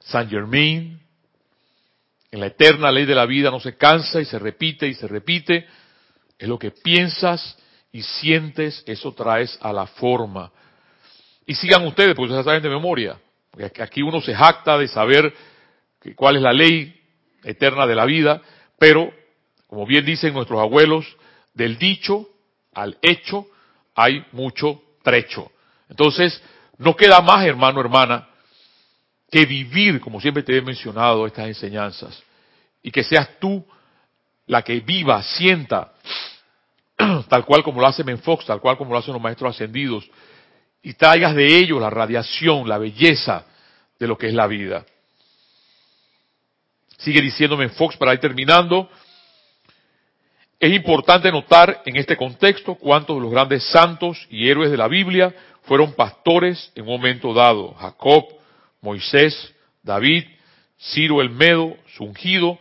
Saint 0.00 0.30
Germain, 0.30 0.98
en 2.30 2.40
la 2.40 2.46
eterna 2.46 2.90
ley 2.90 3.04
de 3.04 3.14
la 3.14 3.26
vida 3.26 3.50
no 3.50 3.60
se 3.60 3.76
cansa 3.76 4.20
y 4.20 4.24
se 4.24 4.38
repite 4.38 4.88
y 4.88 4.94
se 4.94 5.06
repite, 5.06 5.66
es 6.38 6.48
lo 6.48 6.58
que 6.58 6.70
piensas 6.70 7.58
y 7.92 8.02
sientes, 8.02 8.82
eso 8.86 9.12
traes 9.12 9.58
a 9.60 9.72
la 9.72 9.86
forma. 9.86 10.50
Y 11.46 11.54
sigan 11.54 11.86
ustedes, 11.86 12.14
porque 12.14 12.32
ustedes 12.32 12.44
saben 12.44 12.62
de 12.62 12.68
memoria. 12.68 13.18
Porque 13.50 13.82
aquí 13.82 14.02
uno 14.02 14.20
se 14.20 14.34
jacta 14.34 14.78
de 14.78 14.88
saber 14.88 15.32
cuál 16.14 16.36
es 16.36 16.42
la 16.42 16.52
ley 16.52 17.00
eterna 17.42 17.86
de 17.86 17.94
la 17.94 18.04
vida, 18.04 18.42
pero, 18.78 19.12
como 19.66 19.86
bien 19.86 20.04
dicen 20.04 20.32
nuestros 20.32 20.60
abuelos, 20.60 21.06
del 21.54 21.78
dicho 21.78 22.28
al 22.74 22.98
hecho 23.02 23.46
hay 23.94 24.24
mucho 24.32 24.82
trecho. 25.02 25.50
Entonces, 25.88 26.40
no 26.78 26.96
queda 26.96 27.20
más, 27.20 27.44
hermano, 27.44 27.80
hermana, 27.80 28.28
que 29.30 29.44
vivir, 29.44 30.00
como 30.00 30.20
siempre 30.20 30.42
te 30.42 30.56
he 30.56 30.62
mencionado, 30.62 31.26
estas 31.26 31.46
enseñanzas. 31.46 32.22
Y 32.82 32.90
que 32.90 33.04
seas 33.04 33.28
tú 33.38 33.64
la 34.46 34.62
que 34.62 34.80
viva, 34.80 35.22
sienta, 35.22 35.92
tal 37.28 37.44
cual 37.44 37.62
como 37.62 37.80
lo 37.80 37.86
hace 37.86 38.02
Menfox, 38.02 38.46
tal 38.46 38.60
cual 38.60 38.76
como 38.76 38.92
lo 38.92 38.98
hacen 38.98 39.12
los 39.12 39.22
maestros 39.22 39.54
ascendidos, 39.54 40.08
y 40.82 40.94
traigas 40.94 41.34
de 41.34 41.58
ellos 41.58 41.80
la 41.80 41.90
radiación, 41.90 42.68
la 42.68 42.78
belleza 42.78 43.44
de 43.98 44.06
lo 44.06 44.16
que 44.16 44.28
es 44.28 44.34
la 44.34 44.46
vida. 44.46 44.84
Sigue 46.98 47.20
diciéndome 47.20 47.68
Fox 47.70 47.96
para 47.96 48.14
ir 48.14 48.20
terminando. 48.20 48.88
Es 50.58 50.72
importante 50.74 51.30
notar 51.32 51.82
en 51.86 51.96
este 51.96 52.16
contexto 52.16 52.74
cuántos 52.74 53.16
de 53.16 53.22
los 53.22 53.30
grandes 53.30 53.64
santos 53.70 54.26
y 54.30 54.48
héroes 54.48 54.70
de 54.70 54.76
la 54.76 54.88
Biblia 54.88 55.34
fueron 55.62 55.94
pastores 55.94 56.70
en 56.74 56.82
un 56.82 56.90
momento 56.90 57.32
dado. 57.32 57.74
Jacob, 57.74 58.24
Moisés, 58.82 59.54
David, 59.82 60.24
Ciro 60.78 61.20
el 61.20 61.30
Medo, 61.30 61.76
su 61.94 62.04
ungido 62.04 62.58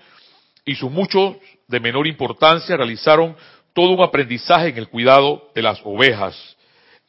y 0.65 0.75
sus 0.75 0.91
muchos 0.91 1.37
de 1.67 1.79
menor 1.79 2.07
importancia 2.07 2.77
realizaron 2.77 3.35
todo 3.73 3.91
un 3.91 4.01
aprendizaje 4.01 4.69
en 4.69 4.77
el 4.77 4.89
cuidado 4.89 5.51
de 5.55 5.61
las 5.61 5.79
ovejas, 5.83 6.57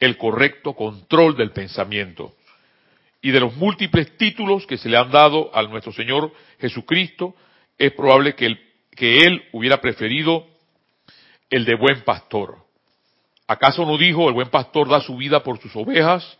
el 0.01 0.17
correcto 0.17 0.73
control 0.73 1.37
del 1.37 1.51
pensamiento 1.51 2.33
y 3.21 3.31
de 3.31 3.39
los 3.39 3.55
múltiples 3.55 4.17
títulos 4.17 4.67
que 4.67 4.77
se 4.77 4.89
le 4.89 4.97
han 4.97 5.11
dado 5.11 5.55
a 5.55 5.63
nuestro 5.63 5.93
Señor 5.93 6.33
Jesucristo, 6.59 7.35
es 7.77 7.93
probable 7.93 8.35
que 8.35 8.57
que 8.95 9.25
él 9.25 9.43
hubiera 9.51 9.79
preferido 9.79 10.45
el 11.49 11.65
de 11.65 11.75
buen 11.75 12.03
pastor. 12.03 12.57
¿Acaso 13.47 13.85
no 13.85 13.97
dijo 13.97 14.27
el 14.27 14.33
buen 14.33 14.49
pastor 14.49 14.89
da 14.89 15.01
su 15.01 15.15
vida 15.17 15.43
por 15.43 15.59
sus 15.59 15.75
ovejas? 15.75 16.37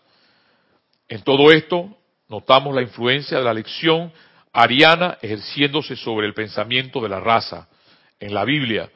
En 1.07 1.21
todo 1.23 1.51
esto 1.51 1.97
notamos 2.29 2.73
la 2.73 2.81
influencia 2.81 3.37
de 3.37 3.43
la 3.43 3.53
lección 3.53 4.11
ariana 4.53 5.17
ejerciéndose 5.21 5.95
sobre 5.95 6.27
el 6.27 6.33
pensamiento 6.33 7.01
de 7.01 7.09
la 7.09 7.19
raza. 7.19 7.67
En 8.19 8.33
la 8.33 8.45
Biblia, 8.45 8.89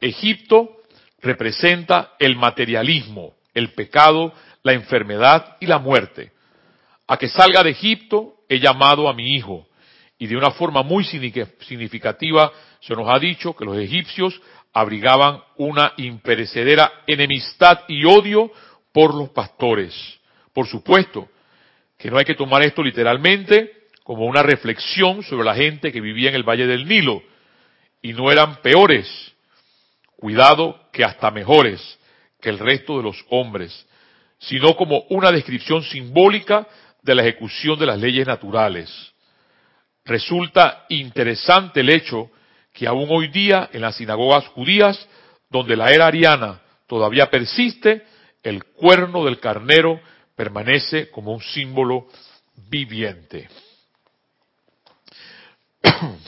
Egipto 0.00 0.76
representa 1.20 2.12
el 2.18 2.36
materialismo, 2.36 3.34
el 3.54 3.72
pecado, 3.72 4.32
la 4.62 4.72
enfermedad 4.72 5.56
y 5.60 5.66
la 5.66 5.78
muerte. 5.78 6.32
A 7.06 7.16
que 7.16 7.28
salga 7.28 7.62
de 7.62 7.70
Egipto 7.70 8.34
he 8.48 8.58
llamado 8.58 9.08
a 9.08 9.14
mi 9.14 9.34
hijo. 9.34 9.66
Y 10.18 10.26
de 10.26 10.36
una 10.36 10.50
forma 10.50 10.82
muy 10.82 11.04
significativa 11.04 12.52
se 12.80 12.94
nos 12.94 13.08
ha 13.08 13.18
dicho 13.18 13.56
que 13.56 13.64
los 13.64 13.78
egipcios 13.78 14.40
abrigaban 14.72 15.40
una 15.56 15.94
imperecedera 15.96 16.92
enemistad 17.06 17.80
y 17.88 18.04
odio 18.04 18.50
por 18.92 19.14
los 19.14 19.30
pastores. 19.30 19.94
Por 20.52 20.66
supuesto 20.66 21.28
que 21.96 22.10
no 22.10 22.18
hay 22.18 22.24
que 22.24 22.34
tomar 22.34 22.62
esto 22.62 22.82
literalmente 22.82 23.88
como 24.04 24.26
una 24.26 24.42
reflexión 24.42 25.22
sobre 25.22 25.44
la 25.44 25.54
gente 25.54 25.92
que 25.92 26.00
vivía 26.00 26.30
en 26.30 26.36
el 26.36 26.48
Valle 26.48 26.66
del 26.66 26.86
Nilo 26.86 27.22
y 28.02 28.12
no 28.12 28.30
eran 28.30 28.56
peores, 28.56 29.06
cuidado 30.16 30.88
que 30.92 31.04
hasta 31.04 31.30
mejores 31.30 31.99
que 32.40 32.48
el 32.50 32.58
resto 32.58 32.96
de 32.96 33.02
los 33.04 33.24
hombres, 33.30 33.86
sino 34.38 34.74
como 34.76 35.04
una 35.10 35.30
descripción 35.30 35.82
simbólica 35.82 36.66
de 37.02 37.14
la 37.14 37.22
ejecución 37.22 37.78
de 37.78 37.86
las 37.86 37.98
leyes 37.98 38.26
naturales. 38.26 38.90
Resulta 40.04 40.86
interesante 40.88 41.80
el 41.80 41.90
hecho 41.90 42.30
que 42.72 42.86
aún 42.86 43.08
hoy 43.10 43.28
día 43.28 43.68
en 43.72 43.82
las 43.82 43.96
sinagogas 43.96 44.46
judías, 44.48 45.08
donde 45.50 45.76
la 45.76 45.90
era 45.90 46.06
ariana 46.06 46.60
todavía 46.86 47.30
persiste, 47.30 48.04
el 48.42 48.64
cuerno 48.64 49.24
del 49.24 49.38
carnero 49.38 50.00
permanece 50.34 51.10
como 51.10 51.32
un 51.32 51.42
símbolo 51.42 52.06
viviente. 52.68 53.48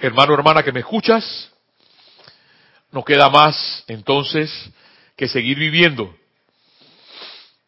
Hermano, 0.00 0.34
hermana 0.34 0.62
que 0.62 0.72
me 0.72 0.80
escuchas, 0.80 1.50
no 2.96 3.04
queda 3.04 3.28
más 3.28 3.84
entonces 3.88 4.50
que 5.16 5.28
seguir 5.28 5.58
viviendo. 5.58 6.16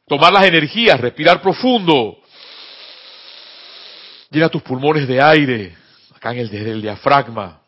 Tomar 0.07 0.33
las 0.33 0.47
energías, 0.47 0.99
respirar 0.99 1.43
profundo, 1.43 2.17
Llena 4.31 4.49
tus 4.49 4.63
pulmones 4.63 5.07
de 5.07 5.23
aire, 5.23 5.75
acá 6.15 6.33
en 6.33 6.39
el, 6.39 6.55
el 6.55 6.83
diafragma, 6.83 7.63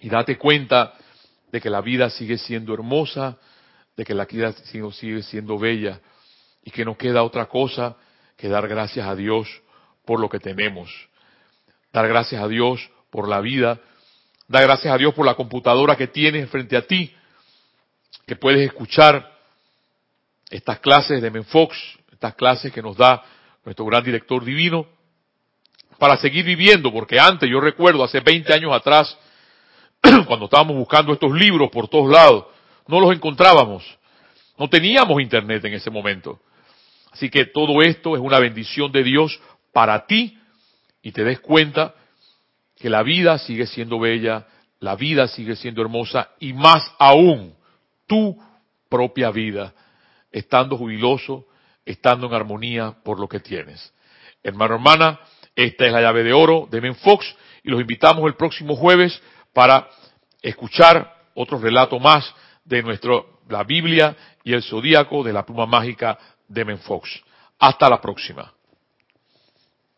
y 0.00 0.08
date 0.08 0.36
cuenta 0.36 0.94
de 1.50 1.60
que 1.60 1.70
la 1.70 1.80
vida 1.80 2.10
sigue 2.10 2.38
siendo 2.38 2.74
hermosa, 2.74 3.36
de 3.96 4.04
que 4.04 4.14
la 4.14 4.24
vida 4.24 4.52
sigue 4.52 5.22
siendo 5.22 5.58
bella, 5.58 6.00
y 6.64 6.70
que 6.72 6.84
no 6.84 6.96
queda 6.96 7.24
otra 7.24 7.46
cosa 7.46 7.96
que 8.36 8.48
dar 8.48 8.66
gracias 8.68 9.06
a 9.06 9.14
Dios 9.16 9.48
por 10.04 10.20
lo 10.20 10.28
que 10.28 10.38
tenemos. 10.38 10.90
Dar 11.92 12.06
gracias 12.08 12.40
a 12.42 12.48
Dios 12.48 12.88
por 13.10 13.28
la 13.28 13.40
vida, 13.40 13.80
dar 14.48 14.62
gracias 14.62 14.92
a 14.92 14.98
Dios 14.98 15.14
por 15.14 15.26
la 15.26 15.34
computadora 15.34 15.96
que 15.96 16.08
tienes 16.08 16.48
frente 16.50 16.76
a 16.76 16.86
ti, 16.86 17.14
que 18.26 18.36
puedes 18.36 18.66
escuchar 18.66 19.32
estas 20.50 20.78
clases 20.80 21.20
de 21.20 21.30
Menfox, 21.30 21.76
estas 22.12 22.34
clases 22.34 22.72
que 22.72 22.82
nos 22.82 22.96
da 22.96 23.24
nuestro 23.64 23.84
gran 23.84 24.04
director 24.04 24.44
divino, 24.44 24.86
para 25.98 26.16
seguir 26.16 26.44
viviendo, 26.44 26.92
porque 26.92 27.18
antes, 27.18 27.48
yo 27.48 27.60
recuerdo, 27.60 28.04
hace 28.04 28.20
20 28.20 28.52
años 28.52 28.72
atrás, 28.72 29.16
cuando 30.26 30.44
estábamos 30.44 30.76
buscando 30.76 31.12
estos 31.12 31.32
libros 31.32 31.70
por 31.70 31.88
todos 31.88 32.10
lados, 32.10 32.46
no 32.86 33.00
los 33.00 33.14
encontrábamos. 33.14 33.84
No 34.58 34.68
teníamos 34.68 35.20
internet 35.20 35.64
en 35.64 35.74
ese 35.74 35.90
momento. 35.90 36.40
Así 37.12 37.30
que 37.30 37.46
todo 37.46 37.82
esto 37.82 38.14
es 38.14 38.20
una 38.20 38.38
bendición 38.38 38.92
de 38.92 39.02
Dios 39.02 39.40
para 39.72 40.06
ti 40.06 40.38
y 41.02 41.12
te 41.12 41.24
des 41.24 41.40
cuenta 41.40 41.94
que 42.76 42.90
la 42.90 43.02
vida 43.02 43.38
sigue 43.38 43.66
siendo 43.66 43.98
bella, 43.98 44.46
la 44.80 44.96
vida 44.96 45.26
sigue 45.28 45.56
siendo 45.56 45.82
hermosa 45.82 46.30
y 46.38 46.52
más 46.52 46.82
aún 46.98 47.54
tu 48.06 48.38
propia 48.88 49.30
vida, 49.30 49.74
estando 50.30 50.76
jubiloso, 50.76 51.46
estando 51.84 52.26
en 52.26 52.34
armonía 52.34 52.94
por 53.02 53.18
lo 53.18 53.28
que 53.28 53.40
tienes. 53.40 53.92
Hermano, 54.42 54.74
hermana, 54.74 55.20
esta 55.54 55.86
es 55.86 55.92
la 55.92 56.02
llave 56.02 56.22
de 56.22 56.32
oro 56.32 56.68
de 56.70 56.94
Fox 56.94 57.34
y 57.64 57.70
los 57.70 57.80
invitamos 57.80 58.24
el 58.26 58.34
próximo 58.34 58.76
jueves 58.76 59.20
para 59.52 59.88
escuchar 60.42 61.14
otro 61.34 61.58
relato 61.58 61.98
más 61.98 62.32
de 62.64 62.82
nuestro, 62.82 63.40
la 63.48 63.64
Biblia 63.64 64.16
y 64.44 64.52
el 64.52 64.62
zodíaco 64.62 65.24
de 65.24 65.32
la 65.32 65.44
pluma 65.44 65.66
mágica 65.66 66.18
de 66.46 66.76
Fox. 66.76 67.22
Hasta 67.58 67.88
la 67.88 68.00
próxima. 68.00 68.55